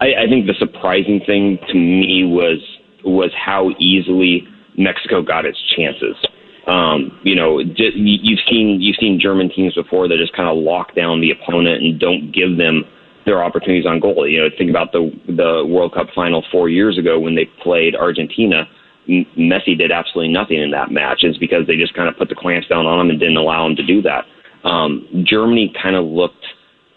I, 0.00 0.06
I 0.06 0.26
think 0.28 0.46
the 0.46 0.54
surprising 0.58 1.20
thing 1.26 1.58
to 1.68 1.74
me 1.74 2.24
was 2.24 2.58
was 3.02 3.30
how 3.34 3.70
easily 3.78 4.46
Mexico 4.76 5.22
got 5.22 5.46
its 5.46 5.58
chances. 5.74 6.16
Um, 6.70 7.18
you 7.24 7.34
know, 7.34 7.58
you've 7.58 8.38
seen 8.48 8.80
you've 8.80 8.96
seen 9.00 9.18
German 9.18 9.50
teams 9.50 9.74
before 9.74 10.06
that 10.06 10.16
just 10.18 10.32
kind 10.34 10.48
of 10.48 10.56
lock 10.56 10.94
down 10.94 11.20
the 11.20 11.32
opponent 11.32 11.82
and 11.82 11.98
don't 11.98 12.30
give 12.30 12.56
them 12.58 12.84
their 13.26 13.42
opportunities 13.42 13.86
on 13.86 13.98
goal. 13.98 14.28
You 14.28 14.42
know, 14.42 14.48
think 14.56 14.70
about 14.70 14.92
the 14.92 15.10
the 15.26 15.66
World 15.66 15.94
Cup 15.94 16.06
final 16.14 16.44
four 16.52 16.68
years 16.68 16.96
ago 16.96 17.18
when 17.18 17.34
they 17.34 17.46
played 17.60 17.96
Argentina. 17.96 18.68
Messi 19.08 19.76
did 19.76 19.90
absolutely 19.90 20.32
nothing 20.32 20.60
in 20.60 20.70
that 20.70 20.92
match. 20.92 21.24
It's 21.24 21.38
because 21.38 21.66
they 21.66 21.76
just 21.76 21.94
kind 21.94 22.08
of 22.08 22.16
put 22.16 22.28
the 22.28 22.36
clamps 22.36 22.68
down 22.68 22.86
on 22.86 23.00
him 23.00 23.10
and 23.10 23.18
didn't 23.18 23.38
allow 23.38 23.66
him 23.66 23.74
to 23.74 23.82
do 23.82 24.00
that. 24.02 24.24
Um, 24.62 25.24
Germany 25.26 25.74
kind 25.82 25.96
of 25.96 26.04
looked 26.04 26.44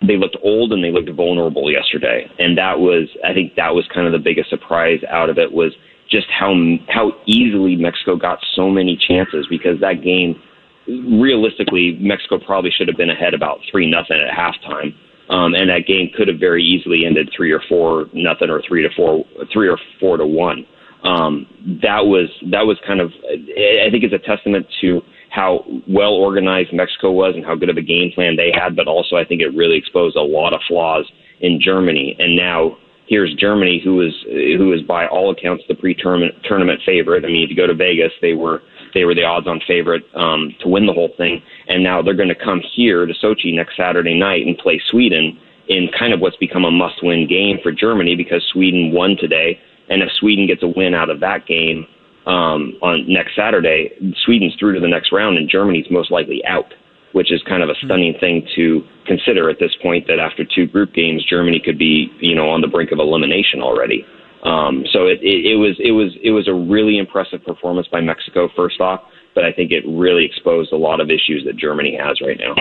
they 0.06 0.18
looked 0.18 0.38
old 0.44 0.72
and 0.72 0.84
they 0.84 0.92
looked 0.92 1.10
vulnerable 1.10 1.72
yesterday, 1.72 2.30
and 2.38 2.56
that 2.60 2.80
was 2.80 3.10
I 3.26 3.34
think 3.34 3.56
that 3.56 3.74
was 3.74 3.88
kind 3.92 4.06
of 4.06 4.14
the 4.14 4.20
biggest 4.20 4.52
surprise 4.52 5.00
out 5.10 5.32
of 5.32 5.40
it 5.40 5.52
was 5.52 5.74
just 6.14 6.28
how 6.30 6.54
how 6.88 7.12
easily 7.26 7.76
Mexico 7.76 8.16
got 8.16 8.40
so 8.56 8.70
many 8.70 8.96
chances 8.96 9.48
because 9.50 9.80
that 9.82 10.04
game 10.04 10.42
realistically 10.88 11.98
Mexico 12.00 12.38
probably 12.38 12.72
should 12.72 12.88
have 12.88 12.98
been 12.98 13.10
ahead 13.10 13.34
about 13.34 13.60
three 13.72 13.90
nothing 13.90 14.20
at 14.20 14.38
halftime. 14.38 14.96
Um, 15.30 15.56
and 15.56 15.70
that 15.70 15.88
game 15.88 16.12
could 16.16 16.28
have 16.28 16.40
very 16.40 16.64
easily 16.64 17.06
ended 17.06 17.32
three 17.36 17.52
or 17.52 17.62
four 17.68 18.06
nothing 18.14 18.50
or 18.50 18.62
three 18.68 18.84
to 18.84 18.90
four 18.96 19.26
three 19.52 19.68
or 19.68 19.80
four 20.00 20.18
to 20.18 20.26
one. 20.26 20.66
Um, 21.04 21.48
that 21.82 22.06
was 22.06 22.30
that 22.52 22.66
was 22.66 22.78
kind 22.86 23.02
of 23.02 23.12
I 23.32 23.90
think 23.90 24.04
it's 24.04 24.14
a 24.14 24.20
testament 24.20 24.68
to 24.82 25.02
how 25.30 25.66
well 25.88 26.14
organized 26.14 26.72
Mexico 26.74 27.12
was 27.12 27.34
and 27.36 27.44
how 27.44 27.56
good 27.56 27.70
of 27.70 27.78
a 27.78 27.82
game 27.82 28.12
plan 28.14 28.36
they 28.36 28.52
had, 28.54 28.76
but 28.76 28.88
also 28.88 29.16
I 29.16 29.26
think 29.26 29.42
it 29.42 29.50
really 29.56 29.78
exposed 29.78 30.16
a 30.16 30.22
lot 30.22 30.54
of 30.54 30.62
flaws 30.68 31.12
in 31.40 31.60
Germany. 31.60 32.16
And 32.20 32.36
now 32.36 32.78
here's 33.08 33.34
Germany, 33.36 33.82
who 33.84 34.02
is 34.02 34.14
who 34.58 34.74
is 34.74 34.82
by 34.82 35.08
all 35.08 35.32
accounts 35.32 35.64
the 35.68 35.76
pre-tournament 35.76 36.36
tournament 36.44 36.82
favorite. 36.86 37.26
I 37.26 37.28
mean, 37.28 37.44
if 37.44 37.50
you 37.50 37.56
go 37.56 37.68
to 37.68 37.74
Vegas, 37.74 38.12
they 38.22 38.34
were 38.34 38.62
they 38.94 39.06
were 39.06 39.16
the 39.16 39.24
odds-on 39.24 39.62
favorite 39.68 40.04
um, 40.16 40.56
to 40.62 40.68
win 40.68 40.86
the 40.86 40.94
whole 40.94 41.14
thing, 41.18 41.42
and 41.68 41.84
now 41.84 42.02
they're 42.02 42.14
going 42.14 42.30
to 42.30 42.36
come 42.36 42.62
here 42.76 43.06
to 43.06 43.14
Sochi 43.14 43.54
next 43.54 43.76
Saturday 43.76 44.18
night 44.18 44.46
and 44.46 44.58
play 44.58 44.82
Sweden 44.90 45.40
in 45.68 45.90
kind 45.98 46.14
of 46.14 46.20
what's 46.20 46.36
become 46.38 46.66
a 46.66 46.72
must-win 46.72 47.28
game 47.28 47.58
for 47.64 47.72
Germany 47.72 48.16
because 48.16 48.44
Sweden 48.52 48.92
won 48.92 49.16
today, 49.20 49.60
and 49.90 50.02
if 50.02 50.10
Sweden 50.20 50.46
gets 50.46 50.62
a 50.62 50.68
win 50.68 50.94
out 50.94 51.10
of 51.10 51.22
that 51.22 51.46
game 51.48 51.88
um, 52.26 52.78
on 52.82 53.06
next 53.08 53.36
Saturday, 53.36 53.92
Sweden's 54.26 54.56
through 54.60 54.74
to 54.74 54.80
the 54.80 54.88
next 54.88 55.12
round, 55.12 55.38
and 55.38 55.50
Germany's 55.50 55.88
most 55.90 56.12
likely 56.12 56.44
out, 56.46 56.74
which 57.14 57.32
is 57.32 57.42
kind 57.44 57.64
of 57.64 57.70
a 57.70 57.76
stunning 57.84 58.16
thing 58.20 58.48
to 58.56 58.84
consider 59.06 59.50
at 59.50 59.58
this 59.60 59.72
point. 59.82 60.08
That 60.08 60.20
after 60.20 60.44
two 60.44 60.68
group 60.68 60.94
games, 60.94 61.24
Germany 61.26 61.62
could 61.64 61.80
be 61.80 62.12
you 62.20 62.36
know 62.36 62.50
on 62.50 62.62
the 62.62 62.68
brink 62.68 62.92
of 62.92 63.00
elimination 63.00 63.62
already. 63.62 64.06
Um, 64.44 64.84
so 64.92 65.08
it, 65.08 65.20
it, 65.24 65.54
it 65.54 65.56
was 65.56 65.78
it 65.80 65.92
was 65.92 66.12
it 66.22 66.32
was 66.32 66.48
a 66.48 66.54
really 66.54 66.98
impressive 66.98 67.44
performance 67.46 67.88
by 67.88 68.02
Mexico. 68.02 68.50
First 68.56 68.82
off, 68.82 69.02
but 69.34 69.46
I 69.46 69.54
think 69.54 69.72
it 69.72 69.84
really 69.88 70.26
exposed 70.26 70.74
a 70.74 70.78
lot 70.78 71.00
of 71.00 71.10
issues 71.10 71.44
that 71.46 71.56
Germany 71.56 71.98
has 71.98 72.20
right 72.22 72.38
now. 72.38 72.56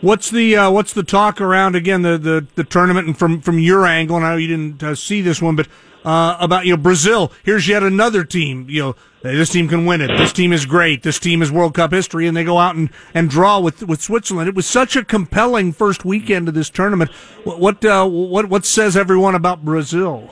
What's 0.00 0.30
the 0.30 0.56
uh, 0.56 0.70
what's 0.70 0.92
the 0.92 1.02
talk 1.02 1.40
around 1.40 1.74
again 1.74 2.02
the, 2.02 2.18
the, 2.18 2.46
the 2.54 2.64
tournament 2.64 3.06
and 3.06 3.18
from 3.18 3.40
from 3.40 3.58
your 3.58 3.86
angle? 3.86 4.16
And 4.16 4.26
I 4.26 4.30
know 4.30 4.36
you 4.36 4.48
didn't 4.48 4.82
uh, 4.82 4.94
see 4.94 5.20
this 5.20 5.40
one, 5.40 5.56
but 5.56 5.68
uh, 6.06 6.36
about 6.40 6.64
you 6.64 6.72
know 6.72 6.76
Brazil. 6.78 7.32
Here's 7.44 7.68
yet 7.68 7.82
another 7.82 8.24
team. 8.24 8.66
You 8.70 8.80
know 8.80 8.96
this 9.22 9.50
team 9.50 9.68
can 9.68 9.84
win 9.84 10.00
it. 10.00 10.06
This 10.16 10.32
team 10.32 10.52
is 10.52 10.64
great. 10.64 11.02
This 11.02 11.18
team 11.18 11.42
is 11.42 11.50
World 11.50 11.74
Cup 11.74 11.92
history, 11.92 12.26
and 12.26 12.36
they 12.36 12.44
go 12.44 12.58
out 12.58 12.76
and, 12.76 12.88
and 13.12 13.28
draw 13.28 13.60
with 13.60 13.82
with 13.82 14.00
Switzerland. 14.00 14.48
It 14.48 14.54
was 14.54 14.66
such 14.66 14.96
a 14.96 15.04
compelling 15.04 15.72
first 15.72 16.04
weekend 16.04 16.48
of 16.48 16.54
this 16.54 16.70
tournament. 16.70 17.10
What 17.44 17.60
what 17.60 17.84
uh, 17.84 18.06
what, 18.06 18.48
what 18.48 18.64
says 18.64 18.96
everyone 18.96 19.34
about 19.34 19.64
Brazil? 19.64 20.30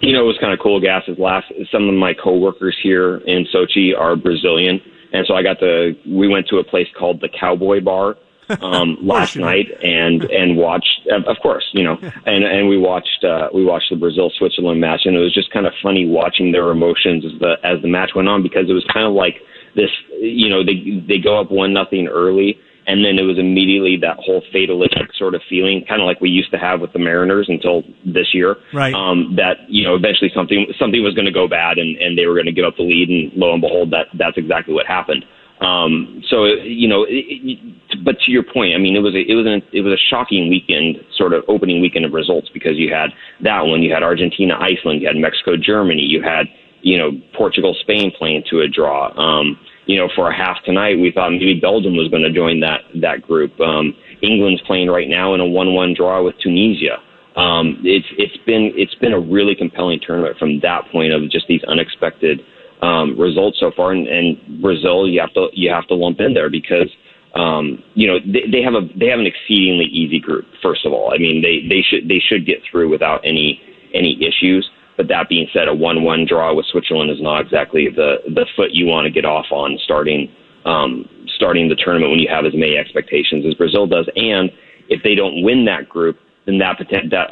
You 0.00 0.12
know, 0.12 0.24
it 0.24 0.26
was 0.26 0.36
kind 0.38 0.52
of 0.52 0.58
cool. 0.60 0.80
Gas 0.80 1.04
is 1.08 1.18
last. 1.18 1.46
Some 1.72 1.88
of 1.88 1.94
my 1.94 2.12
coworkers 2.12 2.76
here 2.82 3.18
in 3.18 3.46
Sochi 3.54 3.98
are 3.98 4.16
Brazilian 4.16 4.80
and 5.14 5.24
so 5.28 5.34
I 5.34 5.44
got 5.44 5.60
the. 5.60 5.96
we 6.06 6.26
went 6.26 6.48
to 6.48 6.56
a 6.56 6.64
place 6.64 6.88
called 6.98 7.20
the 7.20 7.28
Cowboy 7.28 7.80
Bar 7.80 8.16
um, 8.60 8.98
last 9.00 9.36
night 9.36 9.66
and, 9.82 10.24
and 10.24 10.56
watched, 10.56 11.08
of 11.26 11.36
course, 11.42 11.64
you 11.72 11.82
know, 11.82 11.96
and, 12.26 12.44
and 12.44 12.68
we 12.68 12.78
watched, 12.78 13.24
uh, 13.24 13.48
we 13.54 13.64
watched 13.64 13.90
the 13.90 13.96
Brazil 13.96 14.30
Switzerland 14.38 14.80
match 14.80 15.02
and 15.04 15.16
it 15.16 15.20
was 15.20 15.34
just 15.34 15.50
kind 15.52 15.66
of 15.66 15.72
funny 15.82 16.06
watching 16.06 16.52
their 16.52 16.70
emotions 16.70 17.24
as 17.24 17.38
the, 17.40 17.56
as 17.64 17.80
the 17.82 17.88
match 17.88 18.10
went 18.14 18.28
on 18.28 18.42
because 18.42 18.68
it 18.68 18.72
was 18.72 18.84
kind 18.92 19.06
of 19.06 19.12
like 19.12 19.36
this, 19.74 19.90
you 20.20 20.48
know, 20.48 20.64
they, 20.64 21.02
they 21.06 21.18
go 21.18 21.40
up 21.40 21.50
one 21.50 21.72
nothing 21.72 22.08
early 22.08 22.58
and 22.86 23.04
then 23.04 23.18
it 23.18 23.22
was 23.22 23.38
immediately 23.38 23.96
that 24.00 24.16
whole 24.18 24.42
fatalistic 24.52 25.14
sort 25.16 25.34
of 25.34 25.42
feeling, 25.48 25.84
kind 25.88 26.00
of 26.02 26.06
like 26.06 26.20
we 26.20 26.28
used 26.28 26.50
to 26.50 26.58
have 26.58 26.80
with 26.80 26.92
the 26.92 26.98
Mariners 26.98 27.46
until 27.48 27.82
this 28.04 28.34
year. 28.34 28.56
Right. 28.72 28.94
Um, 28.94 29.36
that 29.36 29.68
you 29.68 29.84
know 29.84 29.94
eventually 29.94 30.30
something 30.34 30.66
something 30.78 31.02
was 31.02 31.14
going 31.14 31.26
to 31.26 31.32
go 31.32 31.48
bad, 31.48 31.78
and 31.78 31.96
and 31.96 32.18
they 32.18 32.26
were 32.26 32.34
going 32.34 32.46
to 32.46 32.52
give 32.52 32.64
up 32.64 32.76
the 32.76 32.84
lead, 32.84 33.08
and 33.08 33.32
lo 33.34 33.52
and 33.52 33.60
behold, 33.60 33.90
that 33.92 34.08
that's 34.14 34.36
exactly 34.36 34.74
what 34.74 34.86
happened. 34.86 35.24
Um, 35.64 36.22
so 36.28 36.44
you 36.44 36.88
know, 36.88 37.04
it, 37.04 37.24
it, 37.30 38.04
but 38.04 38.18
to 38.20 38.30
your 38.30 38.42
point, 38.42 38.74
I 38.74 38.78
mean, 38.78 38.96
it 38.96 39.00
was 39.00 39.14
a, 39.14 39.20
it 39.20 39.34
was 39.34 39.46
an, 39.46 39.62
it 39.72 39.80
was 39.80 39.92
a 39.92 40.02
shocking 40.10 40.48
weekend, 40.48 40.96
sort 41.16 41.32
of 41.32 41.44
opening 41.48 41.80
weekend 41.80 42.04
of 42.04 42.12
results 42.12 42.48
because 42.52 42.76
you 42.76 42.92
had 42.92 43.10
that 43.42 43.62
one, 43.66 43.82
you 43.82 43.92
had 43.92 44.02
Argentina, 44.02 44.54
Iceland, 44.58 45.00
you 45.00 45.06
had 45.06 45.16
Mexico, 45.16 45.56
Germany, 45.56 46.02
you 46.02 46.22
had 46.22 46.46
you 46.82 46.98
know 46.98 47.12
Portugal, 47.34 47.74
Spain 47.80 48.12
playing 48.16 48.44
to 48.50 48.60
a 48.60 48.68
draw. 48.68 49.10
Um, 49.18 49.58
you 49.86 49.98
know, 49.98 50.08
for 50.14 50.30
a 50.30 50.36
half 50.36 50.62
tonight, 50.64 50.98
we 50.98 51.12
thought 51.12 51.30
maybe 51.30 51.60
Belgium 51.60 51.96
was 51.96 52.08
going 52.08 52.22
to 52.22 52.32
join 52.32 52.60
that 52.60 52.82
that 53.00 53.22
group. 53.22 53.58
Um, 53.60 53.94
England's 54.22 54.62
playing 54.62 54.88
right 54.88 55.08
now 55.08 55.34
in 55.34 55.40
a 55.40 55.46
one-one 55.46 55.94
draw 55.94 56.22
with 56.22 56.36
Tunisia. 56.42 56.98
Um, 57.36 57.80
it's 57.84 58.06
it's 58.16 58.36
been 58.44 58.72
it's 58.76 58.94
been 58.94 59.12
a 59.12 59.20
really 59.20 59.54
compelling 59.54 60.00
tournament 60.00 60.38
from 60.38 60.60
that 60.60 60.86
point 60.92 61.12
of 61.12 61.30
just 61.30 61.46
these 61.48 61.62
unexpected 61.64 62.40
um, 62.82 63.18
results 63.18 63.58
so 63.60 63.70
far. 63.76 63.92
And, 63.92 64.06
and 64.06 64.62
Brazil, 64.62 65.08
you 65.08 65.20
have 65.20 65.32
to 65.34 65.48
you 65.52 65.70
have 65.70 65.86
to 65.88 65.94
lump 65.94 66.20
in 66.20 66.34
there 66.34 66.50
because 66.50 66.90
um, 67.34 67.82
you 67.94 68.06
know 68.06 68.18
they, 68.20 68.50
they 68.50 68.62
have 68.62 68.74
a 68.74 68.86
they 68.98 69.06
have 69.06 69.18
an 69.18 69.26
exceedingly 69.26 69.86
easy 69.86 70.20
group. 70.20 70.46
First 70.62 70.86
of 70.86 70.92
all, 70.92 71.12
I 71.12 71.18
mean 71.18 71.42
they 71.42 71.66
they 71.68 71.82
should 71.82 72.08
they 72.08 72.20
should 72.20 72.46
get 72.46 72.58
through 72.70 72.90
without 72.90 73.20
any 73.24 73.60
any 73.94 74.18
issues. 74.20 74.68
But 74.96 75.08
that 75.08 75.28
being 75.28 75.48
said, 75.52 75.66
a 75.66 75.74
one-one 75.74 76.24
draw 76.28 76.54
with 76.54 76.66
Switzerland 76.66 77.10
is 77.10 77.20
not 77.20 77.40
exactly 77.40 77.88
the 77.88 78.18
the 78.26 78.46
foot 78.54 78.70
you 78.72 78.86
want 78.86 79.06
to 79.06 79.10
get 79.10 79.24
off 79.24 79.46
on 79.50 79.78
starting 79.82 80.30
um, 80.64 81.08
starting 81.36 81.68
the 81.68 81.74
tournament 81.74 82.10
when 82.10 82.20
you 82.20 82.28
have 82.28 82.46
as 82.46 82.54
many 82.54 82.76
expectations 82.76 83.44
as 83.46 83.54
Brazil 83.54 83.86
does. 83.86 84.08
And 84.16 84.50
if 84.88 85.02
they 85.02 85.14
don't 85.14 85.42
win 85.42 85.64
that 85.66 85.88
group, 85.88 86.18
then 86.46 86.58
that 86.58 86.76
that 87.10 87.30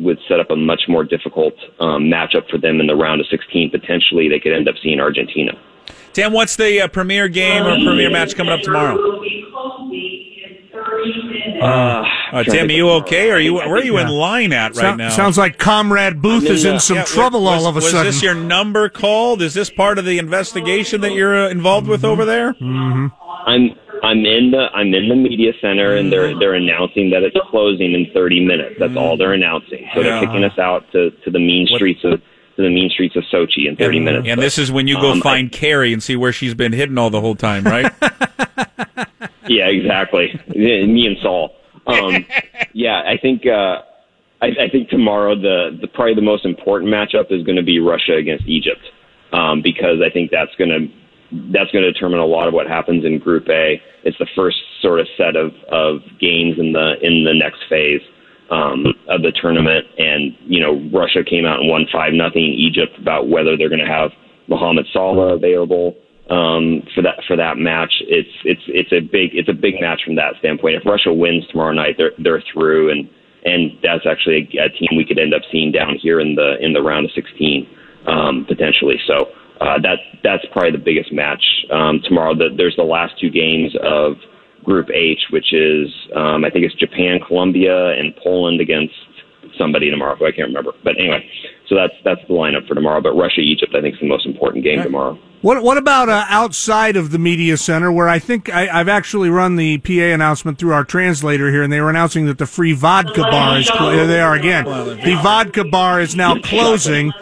would 0.00 0.18
set 0.28 0.40
up 0.40 0.50
a 0.50 0.56
much 0.56 0.82
more 0.88 1.04
difficult 1.04 1.54
um, 1.80 2.04
matchup 2.04 2.48
for 2.50 2.58
them 2.58 2.80
in 2.80 2.86
the 2.86 2.96
round 2.96 3.20
of 3.20 3.26
16. 3.28 3.70
Potentially, 3.70 4.28
they 4.28 4.40
could 4.40 4.52
end 4.52 4.68
up 4.68 4.74
seeing 4.82 5.00
Argentina. 5.00 5.52
Tim, 6.12 6.32
what's 6.32 6.56
the 6.56 6.82
uh, 6.82 6.88
premier 6.88 7.28
game 7.28 7.64
or 7.64 7.76
premier 7.76 8.10
match 8.10 8.34
coming 8.34 8.52
up 8.52 8.60
tomorrow? 8.60 8.96
Uh, 11.60 12.04
uh, 12.32 12.44
Tim, 12.44 12.68
are 12.68 12.72
you 12.72 12.90
okay? 12.90 13.30
Are 13.30 13.40
you 13.40 13.54
where 13.54 13.74
are 13.74 13.84
you 13.84 13.96
yeah. 13.98 14.02
in 14.02 14.08
line 14.08 14.52
at 14.52 14.76
right 14.76 14.92
so, 14.92 14.94
now? 14.94 15.10
Sounds 15.10 15.38
like 15.38 15.58
Comrade 15.58 16.22
Booth 16.22 16.44
is 16.44 16.64
in 16.64 16.78
some 16.78 16.98
yeah, 16.98 17.04
trouble 17.04 17.44
was, 17.44 17.62
all 17.62 17.68
of 17.68 17.76
a 17.76 17.78
was 17.78 17.90
sudden. 17.90 18.06
Was 18.06 18.16
this 18.16 18.22
your 18.22 18.34
number 18.34 18.88
called? 18.88 19.42
Is 19.42 19.54
this 19.54 19.70
part 19.70 19.98
of 19.98 20.04
the 20.04 20.18
investigation 20.18 21.00
that 21.00 21.12
you're 21.12 21.46
uh, 21.46 21.48
involved 21.48 21.84
mm-hmm. 21.84 21.92
with 21.92 22.04
over 22.04 22.24
there? 22.24 22.54
Mm-hmm. 22.54 23.06
I'm 23.46 23.70
I'm 24.02 24.24
in 24.24 24.50
the 24.50 24.68
I'm 24.74 24.92
in 24.94 25.08
the 25.08 25.16
media 25.16 25.52
center 25.60 25.96
and 25.96 26.12
they're 26.12 26.38
they're 26.38 26.54
announcing 26.54 27.10
that 27.10 27.22
it's 27.22 27.36
closing 27.50 27.94
in 27.94 28.06
30 28.12 28.44
minutes. 28.44 28.76
That's 28.78 28.96
all 28.96 29.16
they're 29.16 29.32
announcing. 29.32 29.88
So 29.94 30.02
they're 30.02 30.20
kicking 30.20 30.44
us 30.44 30.58
out 30.58 30.90
to 30.92 31.10
to 31.10 31.30
the 31.30 31.38
mean 31.38 31.66
streets 31.66 32.00
of 32.04 32.20
to 32.56 32.62
the 32.62 32.70
mean 32.70 32.90
streets 32.90 33.16
of 33.16 33.24
Sochi 33.32 33.68
in 33.68 33.76
30 33.76 33.96
and, 33.96 34.04
minutes. 34.04 34.28
And 34.28 34.42
this 34.42 34.58
is 34.58 34.72
when 34.72 34.88
you 34.88 34.96
go 34.96 35.12
um, 35.12 35.20
find 35.20 35.48
I, 35.52 35.56
Carrie 35.56 35.92
and 35.92 36.02
see 36.02 36.16
where 36.16 36.32
she's 36.32 36.54
been 36.54 36.72
hidden 36.72 36.98
all 36.98 37.10
the 37.10 37.20
whole 37.20 37.36
time, 37.36 37.64
right? 37.64 37.92
yeah, 39.48 39.68
exactly. 39.68 40.38
Me 40.48 41.06
and 41.06 41.16
Saul. 41.22 41.54
Um, 41.86 42.26
yeah, 42.74 43.02
I 43.06 43.16
think 43.16 43.46
uh, 43.46 43.82
I, 44.42 44.46
I 44.46 44.68
think 44.70 44.88
tomorrow 44.88 45.34
the, 45.34 45.78
the 45.80 45.88
probably 45.88 46.14
the 46.14 46.22
most 46.22 46.44
important 46.44 46.92
matchup 46.92 47.32
is 47.32 47.44
going 47.44 47.56
to 47.56 47.62
be 47.62 47.78
Russia 47.78 48.14
against 48.14 48.46
Egypt 48.46 48.82
um, 49.32 49.62
because 49.62 50.00
I 50.04 50.10
think 50.10 50.30
that's 50.30 50.54
going 50.56 50.70
to 50.70 50.88
that's 51.30 51.70
going 51.70 51.84
to 51.84 51.92
determine 51.92 52.20
a 52.20 52.26
lot 52.26 52.48
of 52.48 52.54
what 52.54 52.66
happens 52.66 53.04
in 53.04 53.18
Group 53.18 53.48
A. 53.48 53.80
It's 54.04 54.18
the 54.18 54.28
first 54.34 54.56
sort 54.80 55.00
of 55.00 55.06
set 55.16 55.36
of, 55.36 55.52
of 55.70 56.00
games 56.20 56.58
in 56.58 56.72
the 56.72 56.94
in 57.02 57.24
the 57.24 57.34
next 57.34 57.60
phase 57.68 58.00
um, 58.50 58.86
of 59.08 59.22
the 59.22 59.32
tournament, 59.32 59.86
and 59.98 60.36
you 60.40 60.60
know 60.60 60.80
Russia 60.92 61.22
came 61.22 61.44
out 61.44 61.60
and 61.60 61.68
won 61.68 61.86
five 61.92 62.12
nothing 62.12 62.42
Egypt 62.42 62.98
about 62.98 63.28
whether 63.28 63.56
they're 63.56 63.68
going 63.68 63.84
to 63.84 63.86
have 63.86 64.10
Mohamed 64.48 64.86
Salah 64.92 65.34
available 65.34 65.94
um, 66.30 66.82
for 66.94 67.02
that 67.02 67.20
for 67.26 67.36
that 67.36 67.58
match. 67.58 67.92
It's 68.00 68.32
it's 68.44 68.62
it's 68.68 68.92
a 68.92 69.00
big 69.00 69.34
it's 69.34 69.48
a 69.48 69.54
big 69.54 69.80
match 69.80 70.02
from 70.04 70.16
that 70.16 70.34
standpoint. 70.38 70.76
If 70.76 70.86
Russia 70.86 71.12
wins 71.12 71.46
tomorrow 71.48 71.72
night, 71.72 71.96
they're 71.98 72.12
they're 72.18 72.42
through, 72.52 72.90
and 72.90 73.08
and 73.44 73.72
that's 73.82 74.06
actually 74.06 74.48
a, 74.58 74.66
a 74.66 74.68
team 74.70 74.96
we 74.96 75.04
could 75.04 75.18
end 75.18 75.34
up 75.34 75.42
seeing 75.52 75.72
down 75.72 75.96
here 76.00 76.20
in 76.20 76.34
the 76.34 76.56
in 76.60 76.72
the 76.72 76.82
round 76.82 77.06
of 77.06 77.12
16 77.12 77.68
um, 78.06 78.44
potentially. 78.48 79.00
So 79.06 79.28
uh, 79.60 79.78
that 79.82 79.98
that's 80.22 80.44
probably 80.52 80.72
the 80.72 80.84
biggest 80.84 81.12
match 81.12 81.42
um, 81.72 82.00
tomorrow. 82.04 82.34
The, 82.34 82.50
there's 82.56 82.76
the 82.76 82.84
last 82.84 83.18
two 83.20 83.30
games 83.30 83.74
of 83.82 84.14
Group 84.64 84.88
H, 84.90 85.20
which 85.30 85.52
is 85.52 85.88
um, 86.14 86.44
I 86.44 86.50
think 86.50 86.64
it's 86.64 86.74
Japan, 86.74 87.20
Colombia, 87.26 87.98
and 87.98 88.14
Poland 88.22 88.60
against 88.60 88.94
somebody 89.58 89.90
tomorrow 89.90 90.16
who 90.16 90.26
I 90.26 90.32
can't 90.32 90.48
remember. 90.48 90.72
But 90.84 90.98
anyway, 90.98 91.28
so 91.68 91.74
that's 91.74 91.94
that's 92.04 92.20
the 92.28 92.34
lineup 92.34 92.66
for 92.68 92.74
tomorrow. 92.74 93.00
But 93.00 93.12
Russia 93.12 93.40
Egypt 93.40 93.74
I 93.76 93.80
think 93.80 93.94
is 93.94 94.00
the 94.00 94.08
most 94.08 94.26
important 94.26 94.64
game 94.64 94.82
tomorrow. 94.82 95.18
What 95.40 95.62
what 95.62 95.78
about 95.78 96.08
uh, 96.08 96.24
outside 96.28 96.96
of 96.96 97.12
the 97.12 97.18
media 97.18 97.56
center, 97.56 97.92
where 97.92 98.08
I 98.08 98.18
think 98.18 98.50
I, 98.50 98.66
have 98.66 98.88
actually 98.88 99.30
run 99.30 99.54
the 99.54 99.78
PA 99.78 100.14
announcement 100.14 100.58
through 100.58 100.72
our 100.72 100.84
translator 100.84 101.50
here, 101.50 101.62
and 101.62 101.72
they 101.72 101.80
were 101.80 101.90
announcing 101.90 102.26
that 102.26 102.38
the 102.38 102.46
free 102.46 102.72
vodka 102.72 103.22
bar 103.22 103.58
is 103.58 103.66
cl- 103.66 103.90
there. 103.90 104.06
They 104.06 104.20
are 104.20 104.34
again. 104.34 104.64
The 104.64 105.18
vodka 105.22 105.64
bar 105.64 106.00
is 106.00 106.16
now 106.16 106.40
closing, 106.40 107.12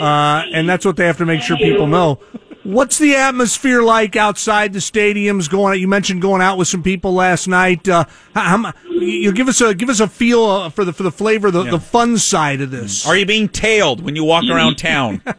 uh, 0.00 0.44
and 0.52 0.68
that's 0.68 0.84
what 0.84 0.96
they 0.96 1.06
have 1.06 1.18
to 1.18 1.26
make 1.26 1.42
sure 1.42 1.56
people 1.56 1.86
know. 1.86 2.20
What's 2.64 2.96
the 2.96 3.14
atmosphere 3.16 3.82
like 3.82 4.16
outside 4.16 4.72
the 4.72 4.78
stadiums? 4.78 5.50
Going, 5.50 5.78
you 5.78 5.86
mentioned 5.86 6.22
going 6.22 6.40
out 6.40 6.56
with 6.56 6.66
some 6.66 6.82
people 6.82 7.12
last 7.12 7.46
night. 7.46 7.86
Uh, 7.86 8.06
how, 8.34 8.72
you 8.88 9.32
give 9.32 9.48
us 9.48 9.60
a 9.60 9.74
give 9.74 9.90
us 9.90 10.00
a 10.00 10.08
feel 10.08 10.44
uh, 10.44 10.70
for 10.70 10.86
the 10.86 10.94
for 10.94 11.02
the 11.02 11.12
flavor, 11.12 11.50
the, 11.50 11.64
yeah. 11.64 11.70
the 11.72 11.80
fun 11.80 12.16
side 12.16 12.62
of 12.62 12.70
this. 12.70 13.06
Are 13.06 13.16
you 13.16 13.26
being 13.26 13.50
tailed 13.50 14.02
when 14.02 14.16
you 14.16 14.24
walk 14.24 14.44
around 14.48 14.76
town? 14.76 15.20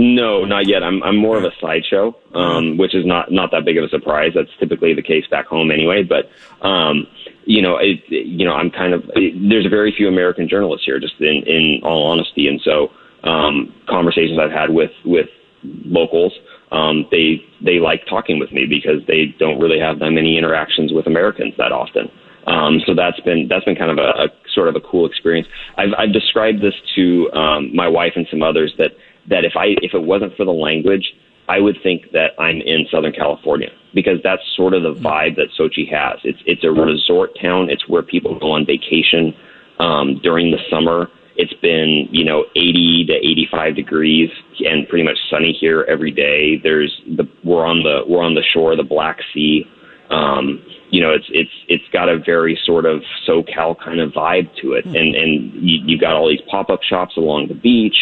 No, 0.00 0.44
not 0.44 0.68
yet. 0.68 0.84
I'm 0.84 1.02
I'm 1.02 1.16
more 1.16 1.36
of 1.36 1.42
a 1.42 1.50
sideshow, 1.60 2.16
um, 2.32 2.76
which 2.78 2.94
is 2.94 3.04
not 3.04 3.32
not 3.32 3.50
that 3.50 3.64
big 3.64 3.78
of 3.78 3.84
a 3.84 3.88
surprise. 3.88 4.30
That's 4.32 4.48
typically 4.60 4.94
the 4.94 5.02
case 5.02 5.26
back 5.26 5.46
home 5.46 5.72
anyway. 5.72 6.04
But 6.04 6.30
um, 6.64 7.08
you 7.44 7.60
know, 7.60 7.78
it, 7.78 7.98
you 8.08 8.44
know, 8.44 8.52
I'm 8.52 8.70
kind 8.70 8.94
of 8.94 9.02
it, 9.16 9.48
there's 9.48 9.66
very 9.66 9.92
few 9.92 10.06
American 10.06 10.48
journalists 10.48 10.86
here, 10.86 11.00
just 11.00 11.14
in 11.18 11.42
in 11.48 11.80
all 11.82 12.06
honesty, 12.06 12.46
and 12.46 12.60
so 12.60 12.92
um, 13.24 13.74
conversations 13.88 14.38
I've 14.38 14.52
had 14.52 14.70
with 14.70 14.92
with 15.04 15.28
locals, 15.64 16.32
um, 16.70 17.06
they 17.10 17.42
they 17.64 17.78
like 17.78 18.06
talking 18.08 18.38
with 18.38 18.52
me 18.52 18.66
because 18.66 19.04
they 19.06 19.34
don't 19.38 19.58
really 19.60 19.78
have 19.80 19.98
that 20.00 20.10
many 20.10 20.38
interactions 20.38 20.92
with 20.92 21.06
Americans 21.06 21.54
that 21.58 21.72
often. 21.72 22.10
Um, 22.46 22.80
so 22.86 22.94
that's 22.94 23.20
been 23.20 23.48
that's 23.48 23.64
been 23.64 23.76
kind 23.76 23.90
of 23.90 23.98
a, 23.98 24.24
a 24.24 24.28
sort 24.54 24.68
of 24.68 24.76
a 24.76 24.80
cool 24.80 25.06
experience. 25.06 25.48
I've, 25.76 25.90
I've 25.98 26.12
described 26.12 26.62
this 26.62 26.74
to 26.96 27.30
um, 27.32 27.74
my 27.74 27.88
wife 27.88 28.12
and 28.16 28.26
some 28.30 28.42
others 28.42 28.72
that 28.78 28.92
that 29.28 29.44
if 29.44 29.52
I 29.56 29.76
if 29.82 29.94
it 29.94 30.02
wasn't 30.02 30.34
for 30.36 30.44
the 30.44 30.52
language, 30.52 31.14
I 31.48 31.60
would 31.60 31.76
think 31.82 32.12
that 32.12 32.32
I'm 32.38 32.60
in 32.60 32.86
Southern 32.90 33.12
California 33.12 33.70
because 33.94 34.18
that's 34.22 34.42
sort 34.56 34.74
of 34.74 34.82
the 34.82 34.94
vibe 34.94 35.36
that 35.36 35.48
Sochi 35.58 35.90
has. 35.90 36.20
It's 36.24 36.40
it's 36.46 36.64
a 36.64 36.70
resort 36.70 37.38
town. 37.40 37.68
It's 37.70 37.88
where 37.88 38.02
people 38.02 38.38
go 38.38 38.52
on 38.52 38.64
vacation 38.64 39.34
um, 39.78 40.20
during 40.22 40.50
the 40.50 40.58
summer. 40.70 41.10
It's 41.38 41.54
been 41.54 42.08
you 42.10 42.24
know 42.24 42.44
80 42.56 43.06
to 43.06 43.14
85 43.14 43.76
degrees 43.76 44.30
and 44.60 44.88
pretty 44.88 45.04
much 45.04 45.18
sunny 45.30 45.56
here 45.58 45.86
every 45.88 46.10
day. 46.10 46.58
There's 46.62 47.00
the 47.06 47.24
we're 47.44 47.64
on 47.64 47.82
the 47.82 48.02
we're 48.06 48.22
on 48.22 48.34
the 48.34 48.44
shore 48.52 48.72
of 48.72 48.78
the 48.78 48.84
Black 48.84 49.18
Sea. 49.32 49.64
Um, 50.10 50.62
you 50.90 51.00
know, 51.00 51.12
it's 51.12 51.26
it's 51.30 51.50
it's 51.68 51.84
got 51.92 52.08
a 52.08 52.18
very 52.18 52.58
sort 52.64 52.86
of 52.86 53.02
SoCal 53.26 53.78
kind 53.78 54.00
of 54.00 54.12
vibe 54.12 54.54
to 54.62 54.72
it, 54.72 54.84
and 54.84 55.14
and 55.14 55.52
you, 55.54 55.80
you 55.86 55.98
got 55.98 56.14
all 56.14 56.28
these 56.28 56.40
pop 56.50 56.70
up 56.70 56.82
shops 56.82 57.16
along 57.16 57.48
the 57.48 57.54
beach. 57.54 57.96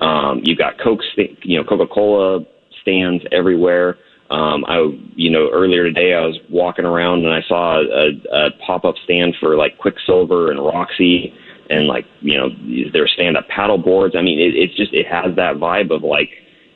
Um, 0.00 0.40
you 0.42 0.56
got 0.56 0.78
Coke, 0.78 1.00
sta- 1.12 1.36
you 1.42 1.56
know, 1.56 1.64
Coca 1.64 1.86
Cola 1.86 2.44
stands 2.82 3.24
everywhere. 3.30 3.96
Um, 4.30 4.64
I, 4.66 4.80
you 5.14 5.30
know, 5.30 5.50
earlier 5.52 5.84
today 5.84 6.14
I 6.14 6.26
was 6.26 6.38
walking 6.48 6.86
around 6.86 7.24
and 7.24 7.32
I 7.32 7.42
saw 7.46 7.80
a, 7.80 8.46
a 8.46 8.50
pop 8.66 8.84
up 8.84 8.94
stand 9.04 9.36
for 9.38 9.56
like 9.56 9.78
Quiksilver 9.78 10.50
and 10.50 10.58
Roxy, 10.58 11.34
and 11.72 11.86
like 11.86 12.04
you 12.20 12.38
know, 12.38 12.48
their 12.92 13.08
stand 13.08 13.36
up 13.36 13.48
paddle 13.48 13.78
boards. 13.78 14.14
I 14.16 14.22
mean, 14.22 14.38
it, 14.38 14.54
it's 14.54 14.76
just 14.76 14.92
it 14.92 15.06
has 15.06 15.34
that 15.36 15.56
vibe 15.56 15.90
of 15.90 16.02
like 16.02 16.30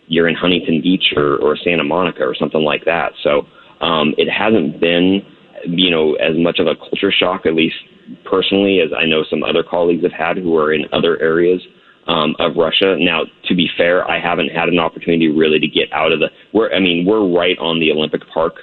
you're 0.08 0.28
in 0.28 0.34
Huntington 0.34 0.80
Beach 0.82 1.12
or, 1.16 1.36
or 1.38 1.56
Santa 1.56 1.84
Monica 1.84 2.22
or 2.22 2.34
something 2.34 2.62
like 2.62 2.84
that. 2.84 3.12
So 3.22 3.46
um, 3.80 4.14
it 4.16 4.30
hasn't 4.30 4.80
been 4.80 5.22
you 5.64 5.90
know, 5.90 6.14
as 6.14 6.36
much 6.36 6.58
of 6.58 6.66
a 6.66 6.76
culture 6.76 7.12
shock, 7.12 7.46
at 7.46 7.54
least 7.54 7.76
personally, 8.24 8.80
as 8.80 8.90
I 8.96 9.06
know 9.06 9.24
some 9.28 9.42
other 9.42 9.62
colleagues 9.62 10.02
have 10.02 10.12
had 10.12 10.36
who 10.36 10.56
are 10.56 10.72
in 10.72 10.84
other 10.92 11.20
areas 11.20 11.60
um, 12.06 12.36
of 12.38 12.56
Russia. 12.56 12.96
Now, 12.98 13.24
to 13.48 13.54
be 13.54 13.68
fair, 13.76 14.08
I 14.08 14.20
haven't 14.20 14.48
had 14.48 14.68
an 14.68 14.78
opportunity 14.78 15.28
really 15.28 15.58
to 15.58 15.68
get 15.68 15.92
out 15.92 16.12
of 16.12 16.20
the. 16.20 16.28
We're, 16.52 16.72
I 16.72 16.80
mean, 16.80 17.04
we're 17.06 17.26
right 17.26 17.58
on 17.58 17.80
the 17.80 17.90
Olympic 17.90 18.22
Park. 18.32 18.54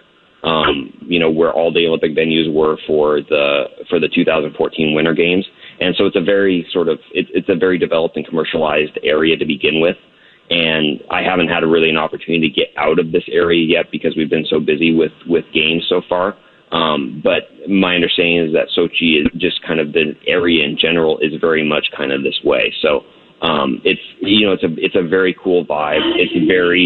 Um, 0.44 0.92
you 1.08 1.20
know, 1.20 1.32
where 1.32 1.54
all 1.54 1.72
the 1.72 1.88
Olympic 1.88 2.18
venues 2.18 2.54
were 2.54 2.78
for 2.86 3.22
the 3.22 3.64
for 3.90 3.98
the 3.98 4.10
2014 4.10 4.94
Winter 4.94 5.14
Games, 5.14 5.46
and 5.80 5.96
so 5.96 6.06
it's 6.06 6.16
a 6.16 6.22
very 6.22 6.66
sort 6.72 6.88
of 6.88 7.00
it, 7.14 7.28
it's 7.34 7.50
a 7.50 7.56
very 7.56 7.78
developed 7.78 8.18
and 8.18 8.26
commercialized 8.28 8.98
area 9.04 9.38
to 9.38 9.46
begin 9.46 9.82
with. 9.82 9.98
And 10.50 11.02
I 11.10 11.24
haven't 11.24 11.48
had 11.48 11.64
a 11.64 11.68
really 11.68 11.90
an 11.90 11.98
opportunity 11.98 12.50
to 12.50 12.54
get 12.54 12.70
out 12.78 13.00
of 13.00 13.12
this 13.12 13.24
area 13.32 13.66
yet 13.66 13.92
because 13.92 14.16
we've 14.16 14.30
been 14.30 14.46
so 14.50 14.60
busy 14.60 14.94
with 14.94 15.14
with 15.28 15.46
games 15.54 15.86
so 15.88 16.02
far. 16.08 16.36
Um, 16.72 17.22
but 17.24 17.44
my 17.70 17.94
understanding 17.94 18.48
is 18.48 18.54
that 18.54 18.68
Sochi 18.76 19.22
is 19.22 19.28
just 19.38 19.62
kind 19.62 19.80
of 19.80 19.94
the 19.94 20.16
area 20.28 20.66
in 20.66 20.76
general 20.78 21.20
is 21.20 21.34
very 21.40 21.64
much 21.64 21.88
kind 21.96 22.12
of 22.12 22.24
this 22.24 22.40
way. 22.44 22.74
So 22.82 23.06
um, 23.44 23.82
it's 23.84 24.02
you 24.22 24.48
know 24.48 24.54
it's 24.54 24.64
a 24.64 24.74
it's 24.78 24.96
a 24.96 25.02
very 25.04 25.34
cool 25.34 25.66
vibe. 25.66 26.00
It's 26.16 26.32
very 26.48 26.82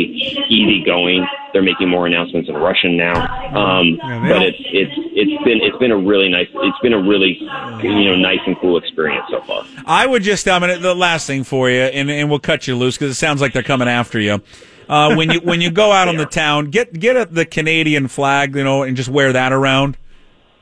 easygoing. 0.49 1.25
They're 1.53 1.61
making 1.61 1.87
more 1.87 2.07
announcements 2.07 2.49
in 2.49 2.55
Russian 2.55 2.97
now, 2.97 3.13
um, 3.55 3.97
but 3.97 4.41
it's 4.41 4.57
it's 4.65 4.91
it's 5.13 5.43
been 5.43 5.59
it's 5.61 5.77
been 5.77 5.91
a 5.91 5.97
really 5.97 6.29
nice 6.29 6.47
it's 6.51 6.79
been 6.79 6.93
a 6.93 7.01
really 7.01 7.37
you 7.83 8.05
know 8.05 8.15
nice 8.15 8.39
and 8.47 8.57
cool 8.59 8.75
experience 8.77 9.25
so 9.29 9.41
far. 9.41 9.65
I 9.85 10.07
would 10.07 10.23
just 10.23 10.47
I 10.47 10.57
mean 10.57 10.81
the 10.81 10.95
last 10.95 11.27
thing 11.27 11.43
for 11.43 11.69
you, 11.69 11.81
and 11.81 12.09
and 12.09 12.27
we'll 12.27 12.39
cut 12.39 12.67
you 12.67 12.75
loose 12.75 12.97
because 12.97 13.11
it 13.11 13.19
sounds 13.19 13.39
like 13.39 13.53
they're 13.53 13.61
coming 13.61 13.87
after 13.87 14.19
you. 14.19 14.41
Uh, 14.89 15.13
when 15.13 15.29
you 15.29 15.39
when 15.41 15.61
you 15.61 15.69
go 15.69 15.91
out 15.91 16.07
on 16.07 16.17
the 16.17 16.25
town, 16.25 16.71
get 16.71 16.91
get 16.99 17.15
a, 17.15 17.25
the 17.25 17.45
Canadian 17.45 18.07
flag, 18.07 18.55
you 18.55 18.63
know, 18.63 18.81
and 18.81 18.97
just 18.97 19.09
wear 19.09 19.31
that 19.31 19.53
around. 19.53 19.95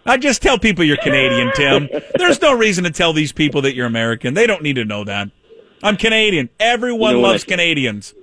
I 0.06 0.18
just 0.18 0.42
tell 0.42 0.60
people 0.60 0.84
you're 0.84 0.98
Canadian, 0.98 1.52
Tim. 1.56 1.90
There's 2.16 2.42
no 2.42 2.54
reason 2.54 2.84
to 2.84 2.92
tell 2.92 3.14
these 3.14 3.32
people 3.32 3.62
that 3.62 3.76
you're 3.76 3.88
American. 3.88 4.34
They 4.34 4.46
don't 4.46 4.62
need 4.62 4.76
to 4.76 4.84
know 4.84 5.06
that. 5.06 5.32
I'm 5.86 5.98
Canadian. 5.98 6.50
Everyone 6.60 7.12
You 7.16 7.22
know, 7.22 7.28
loves 7.30 7.44
I- 7.44 7.48
Canadians. 7.48 8.14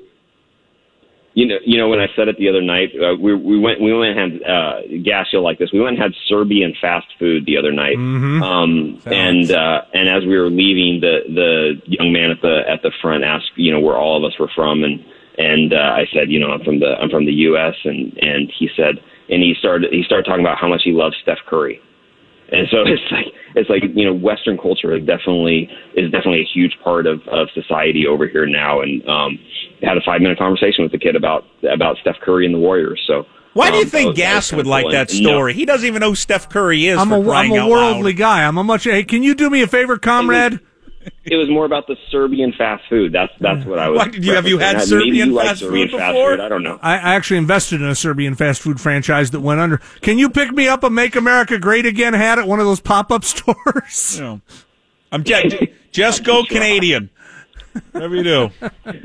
You 1.35 1.47
know, 1.47 1.57
you 1.65 1.79
know 1.79 1.89
when 1.89 1.99
I 1.99 2.09
said 2.15 2.29
it 2.29 2.37
the 2.37 2.51
other 2.51 2.61
night, 2.61 2.91
uh, 2.95 3.15
we 3.19 3.35
we 3.35 3.59
went 3.59 3.81
we 3.81 3.91
went 3.97 4.19
and 4.19 4.43
had 4.43 4.51
uh, 4.51 4.81
gas. 5.03 5.29
You'll 5.33 5.43
like 5.43 5.59
this. 5.59 5.73
We 5.73 5.81
went 5.81 5.95
and 5.95 6.03
had 6.03 6.13
Serbian 6.29 6.75
fast 6.79 7.07
food 7.19 7.47
the 7.47 7.57
other 7.57 7.73
night, 7.73 7.97
um, 7.97 9.01
and 9.07 9.51
uh, 9.51 9.81
and 9.95 10.11
as 10.11 10.25
we 10.27 10.37
were 10.37 10.51
leaving, 10.51 11.01
the 11.01 11.21
the 11.33 11.81
young 11.87 12.13
man 12.13 12.31
at 12.33 12.43
the 12.43 12.61
at 12.69 12.83
the 12.83 12.91
front 13.01 13.25
asked, 13.25 13.53
you 13.57 13.73
know, 13.73 13.81
where 13.81 13.97
all 13.97 14.19
of 14.23 14.31
us 14.31 14.39
were 14.39 14.51
from, 14.55 14.85
and 14.85 15.03
and 15.39 15.73
uh, 15.73 15.79
I 15.97 16.05
said, 16.13 16.31
you 16.31 16.39
know, 16.39 16.49
I'm 16.51 16.63
from 16.65 16.81
the 16.81 16.97
I'm 17.01 17.09
from 17.09 17.25
the 17.25 17.33
U.S. 17.49 17.77
and 17.85 18.13
and 18.21 18.53
he 18.59 18.69
said, 18.77 19.01
and 19.31 19.43
he 19.43 19.55
started 19.59 19.91
he 19.91 20.03
started 20.03 20.27
talking 20.27 20.45
about 20.45 20.59
how 20.59 20.69
much 20.69 20.83
he 20.85 20.93
loves 20.93 21.17
Steph 21.23 21.39
Curry, 21.47 21.81
and 22.53 22.69
so 22.71 22.79
it's 22.87 23.03
like 23.11 23.27
it's 23.57 23.69
like 23.71 23.83
you 23.95 24.05
know 24.05 24.15
Western 24.15 24.57
culture 24.59 24.95
is 24.97 25.05
definitely 25.05 25.69
is 25.97 26.11
definitely 26.13 26.41
a 26.43 26.49
huge 26.55 26.77
part 26.85 27.07
of 27.07 27.21
of 27.29 27.49
society 27.55 28.07
over 28.07 28.29
here 28.29 28.47
now, 28.47 28.81
and 28.83 29.07
um, 29.09 29.39
had 29.83 29.97
a 29.97 30.01
five 30.05 30.21
minute 30.21 30.39
conversation 30.39 30.85
with 30.85 30.93
the 30.93 30.99
kid 30.99 31.17
about 31.17 31.45
about 31.73 31.97
Steph 32.01 32.17
Curry 32.23 32.47
and 32.47 32.55
the 32.55 32.59
Warriors. 32.59 33.03
So 33.07 33.27
Why 33.55 33.71
do 33.71 33.77
you 33.79 33.83
um, 33.85 33.89
think 33.91 34.09
was- 34.11 34.17
Gas 34.17 34.53
would 34.53 34.67
like 34.67 34.85
cool. 34.85 34.93
that 34.93 35.11
And, 35.13 35.23
no, 35.23 35.31
story? 35.31 35.55
He 35.55 35.65
doesn't 35.65 35.87
even 35.87 36.01
know 36.01 36.11
who 36.11 36.15
Steph 36.15 36.49
Curry 36.49 36.87
is. 36.87 36.99
I'm 36.99 37.09
for 37.09 37.17
a, 37.17 37.31
I'm 37.33 37.51
a 37.53 37.59
out 37.59 37.71
worldly 37.71 38.13
loud. 38.13 38.19
guy. 38.19 38.45
I'm 38.45 38.57
a 38.59 38.65
much. 38.65 38.85
Hey, 38.85 39.05
can 39.05 39.23
you 39.23 39.35
do 39.35 39.51
me 39.51 39.63
a 39.63 39.67
favor, 39.67 39.99
comrade? 39.99 40.61
It 41.25 41.37
was 41.37 41.49
more 41.49 41.65
about 41.65 41.87
the 41.87 41.97
Serbian 42.11 42.53
fast 42.53 42.85
food. 42.89 43.13
That's 43.13 43.33
that's 43.41 43.65
what 43.65 43.79
I 43.79 43.89
was. 43.89 43.99
Why, 43.99 44.09
did 44.09 44.25
you- 44.25 44.35
have 44.35 44.47
you 44.47 44.59
had 44.59 44.77
referencing. 44.77 44.79
Maybe 44.79 44.87
Serbian 45.11 45.29
you 45.29 45.35
like 45.35 45.47
fast 45.49 45.61
Serbian 45.61 45.89
food 45.89 45.99
fast 45.99 46.15
before? 46.15 46.31
food. 46.33 46.41
I 46.41 46.49
don't 46.49 46.63
know. 46.63 46.79
I, 46.83 46.93
I 46.95 47.15
actually 47.15 47.39
invested 47.39 47.81
in 47.81 47.87
a 47.89 47.95
Serbian 47.95 48.35
fast 48.35 48.61
food 48.63 48.81
franchise 48.81 49.31
that 49.33 49.41
went 49.41 49.61
under. 49.61 49.79
Can 50.01 50.19
you 50.19 50.29
pick 50.31 50.53
me 50.53 50.69
up 50.69 50.83
a 50.85 50.91
"Make 50.91 51.17
America 51.17 51.59
Great 51.59 51.87
Again" 51.87 52.15
hat 52.15 52.39
at 52.39 52.47
one 52.47 52.61
of 52.61 52.67
those 52.67 52.81
pop 52.81 53.11
up 53.13 53.25
stores? 53.25 54.17
You 54.17 54.23
know, 54.25 54.41
I'm 55.11 55.25
just, 55.25 55.57
just 55.91 56.25
go 56.25 56.45
Canadian. 56.49 57.11
Whatever 57.93 58.17
you 58.17 58.23
do. 58.23 58.51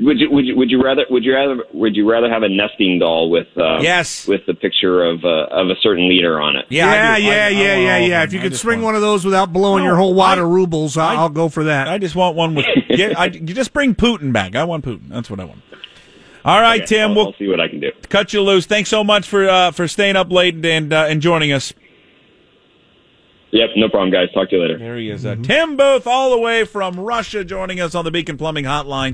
Would 0.00 0.18
you 0.20 0.30
would 0.30 0.44
you 0.46 0.56
would 0.56 0.70
you 0.70 0.82
rather 0.82 1.04
would 1.10 1.24
you 1.24 1.34
rather 1.34 1.62
would 1.72 1.96
you 1.96 2.10
rather 2.10 2.28
have 2.30 2.42
a 2.42 2.48
nesting 2.48 2.98
doll 2.98 3.30
with 3.30 3.46
uh, 3.56 3.78
Yes. 3.80 4.26
with 4.26 4.42
the 4.46 4.54
picture 4.54 5.04
of 5.04 5.24
uh, 5.24 5.46
of 5.50 5.68
a 5.70 5.74
certain 5.82 6.08
leader 6.08 6.40
on 6.40 6.56
it? 6.56 6.66
Yeah, 6.68 6.86
yeah, 6.86 7.16
do. 7.16 7.22
yeah, 7.22 7.30
I- 7.30 7.34
I 7.34 7.48
yeah, 7.48 7.68
want 7.74 7.82
yeah, 7.82 7.98
yeah. 7.98 8.22
If 8.24 8.32
you 8.32 8.38
I 8.40 8.42
could 8.42 8.52
just 8.52 8.62
spring 8.62 8.80
want- 8.80 8.86
one 8.86 8.94
of 8.96 9.00
those 9.00 9.24
without 9.24 9.52
blowing 9.52 9.84
No, 9.84 9.90
your 9.90 9.96
whole 9.96 10.14
wad 10.14 10.38
I- 10.38 10.42
of 10.42 10.48
rubles, 10.48 10.96
I, 10.96 11.12
I- 11.12 11.16
I'll 11.16 11.28
go 11.30 11.48
for 11.48 11.64
that. 11.64 11.88
I 11.88 11.98
just 11.98 12.14
want 12.14 12.36
one 12.36 12.54
with. 12.54 12.66
Get, 12.88 13.18
I, 13.18 13.26
you 13.26 13.40
just 13.54 13.72
bring 13.72 13.94
Putin 13.94 14.32
back. 14.32 14.54
I 14.56 14.64
want 14.64 14.84
Putin. 14.84 15.08
That's 15.08 15.30
what 15.30 15.40
I 15.40 15.44
want. 15.44 15.60
All 16.44 16.60
right, 16.60 16.80
Okay, 16.82 16.86
Tim. 16.96 17.10
I'll, 17.10 17.16
We'll 17.16 17.26
I'll 17.28 17.32
see 17.34 17.48
what 17.48 17.60
I 17.60 17.68
can 17.68 17.80
do. 17.80 17.90
cut 18.08 18.32
you 18.32 18.42
loose. 18.42 18.64
Thanks 18.66 18.88
so 18.90 19.02
much 19.04 19.26
for 19.28 19.48
uh, 19.48 19.70
for 19.70 19.86
staying 19.88 20.16
up 20.16 20.30
late 20.30 20.64
and 20.64 20.92
uh, 20.92 21.06
and 21.08 21.20
joining 21.20 21.52
us. 21.52 21.72
Yep, 23.50 23.70
no 23.76 23.88
problem, 23.88 24.10
guys. 24.10 24.28
Talk 24.34 24.50
to 24.50 24.56
you 24.56 24.62
later. 24.62 24.78
There 24.78 24.98
he 24.98 25.08
is, 25.10 25.24
uh, 25.24 25.36
Tim 25.42 25.76
Booth, 25.76 26.06
all 26.06 26.30
the 26.30 26.38
way 26.38 26.64
from 26.64 27.00
Russia, 27.00 27.44
joining 27.44 27.80
us 27.80 27.94
on 27.94 28.04
the 28.04 28.10
Beacon 28.10 28.36
Plumbing 28.36 28.64
Hotline. 28.66 29.06